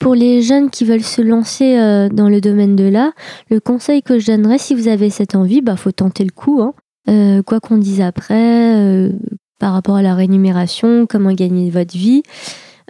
pour 0.00 0.16
les 0.16 0.42
jeunes 0.42 0.70
qui 0.70 0.84
veulent 0.84 1.04
se 1.04 1.22
lancer 1.22 1.78
euh, 1.78 2.08
dans 2.08 2.28
le 2.28 2.40
domaine 2.40 2.74
de 2.74 2.88
l'art, 2.88 3.12
le 3.48 3.60
conseil 3.60 4.02
que 4.02 4.18
je 4.18 4.26
donnerais, 4.26 4.58
si 4.58 4.74
vous 4.74 4.88
avez 4.88 5.08
cette 5.08 5.36
envie, 5.36 5.60
bah, 5.60 5.76
faut 5.76 5.92
tenter 5.92 6.24
le 6.24 6.32
coup. 6.32 6.60
Hein. 6.60 6.74
Quoi 7.46 7.60
qu'on 7.60 7.78
dise 7.78 8.00
après, 8.00 9.10
par 9.58 9.72
rapport 9.72 9.96
à 9.96 10.02
la 10.02 10.14
rémunération, 10.14 11.06
comment 11.06 11.32
gagner 11.32 11.70
votre 11.70 11.96
vie, 11.96 12.22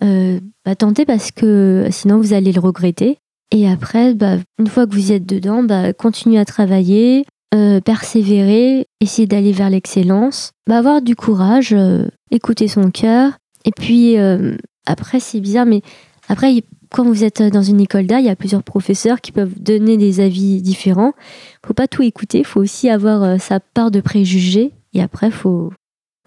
bah, 0.01 0.75
tentez 0.77 1.05
parce 1.05 1.31
que 1.31 1.87
sinon 1.91 2.19
vous 2.19 2.33
allez 2.33 2.53
le 2.53 2.61
regretter. 2.61 3.19
Et 3.51 3.69
après, 3.69 4.15
bah, 4.15 4.37
une 4.59 4.67
fois 4.67 4.87
que 4.87 4.93
vous 4.93 5.11
y 5.11 5.15
êtes 5.15 5.27
dedans, 5.27 5.63
bah, 5.63 5.93
continuez 5.93 6.39
à 6.39 6.45
travailler, 6.45 7.25
euh, 7.55 7.81
persévérer, 7.81 8.87
essayer 9.01 9.27
d'aller 9.27 9.53
vers 9.53 9.71
l'excellence, 9.71 10.53
bah, 10.67 10.79
avoir 10.79 11.01
du 11.01 11.17
courage, 11.17 11.73
euh, 11.73 12.07
écouter 12.31 12.69
son 12.69 12.91
cœur. 12.91 13.33
Et 13.65 13.71
puis, 13.71 14.19
euh, 14.19 14.57
après, 14.85 15.19
c'est 15.19 15.41
bizarre, 15.41 15.65
mais 15.65 15.81
après, 16.29 16.63
quand 16.90 17.05
vous 17.05 17.24
êtes 17.24 17.42
dans 17.42 17.62
une 17.62 17.81
école 17.81 18.07
d'art, 18.07 18.20
il 18.20 18.27
y 18.27 18.31
a 18.31 18.37
plusieurs 18.37 18.62
professeurs 18.62 19.20
qui 19.20 19.33
peuvent 19.33 19.55
donner 19.59 19.96
des 19.96 20.20
avis 20.20 20.62
différents. 20.62 21.12
Faut 21.66 21.74
pas 21.74 21.88
tout 21.88 22.03
écouter, 22.03 22.44
faut 22.44 22.61
aussi 22.61 22.88
avoir 22.88 23.40
sa 23.40 23.61
part 23.61 23.90
de 23.90 24.01
préjugés. 24.01 24.72
Et 24.94 25.03
après, 25.03 25.31
faut. 25.31 25.72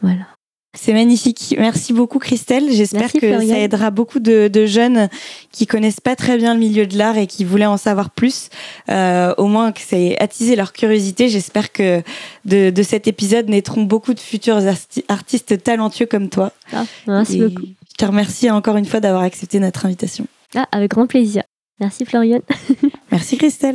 Voilà. 0.02 0.28
C'est 0.74 0.94
magnifique. 0.94 1.54
Merci 1.60 1.92
beaucoup 1.92 2.18
Christelle. 2.18 2.72
J'espère 2.72 3.12
que 3.12 3.46
ça 3.46 3.60
aidera 3.60 3.92
beaucoup 3.92 4.20
de, 4.20 4.66
jeunes 4.66 5.10
qui 5.52 5.68
connaissent 5.68 6.00
pas 6.00 6.16
très 6.16 6.38
bien 6.38 6.54
le 6.54 6.62
milieu 6.62 6.88
de 6.88 6.98
l'art 6.98 7.18
et 7.18 7.28
qui 7.28 7.44
voulaient 7.44 7.66
en 7.66 7.76
savoir 7.76 8.10
plus. 8.10 8.48
Euh, 8.90 9.34
au 9.38 9.48
moins 9.48 9.74
que 9.74 9.82
ça 9.82 9.98
ait 9.98 10.18
attisé 10.22 10.56
leur 10.56 10.72
curiosité. 10.72 11.28
J'espère 11.28 11.74
que 11.74 12.02
de, 12.46 12.84
cet 12.84 13.08
épisode 13.08 13.50
naîtront 13.50 13.84
beaucoup 13.84 14.14
de 14.14 14.20
futurs 14.20 14.62
artistes 15.10 15.62
talentueux 15.62 16.06
comme 16.06 16.30
toi. 16.30 16.54
Ah, 16.72 16.86
merci 17.06 17.40
beaucoup. 17.40 17.68
Je 17.92 17.98
te 17.98 18.06
remercie 18.06 18.50
encore 18.50 18.78
une 18.78 18.86
fois 18.86 19.02
d'avoir 19.02 19.24
accepté 19.24 19.60
notre 19.60 19.86
invitation. 19.86 20.26
Ah, 20.56 20.68
avec 20.72 20.92
grand 20.92 21.08
plaisir. 21.08 21.44
Merci 21.80 22.06
Florian. 22.06 22.42
merci 23.12 23.38
Christelle. 23.38 23.70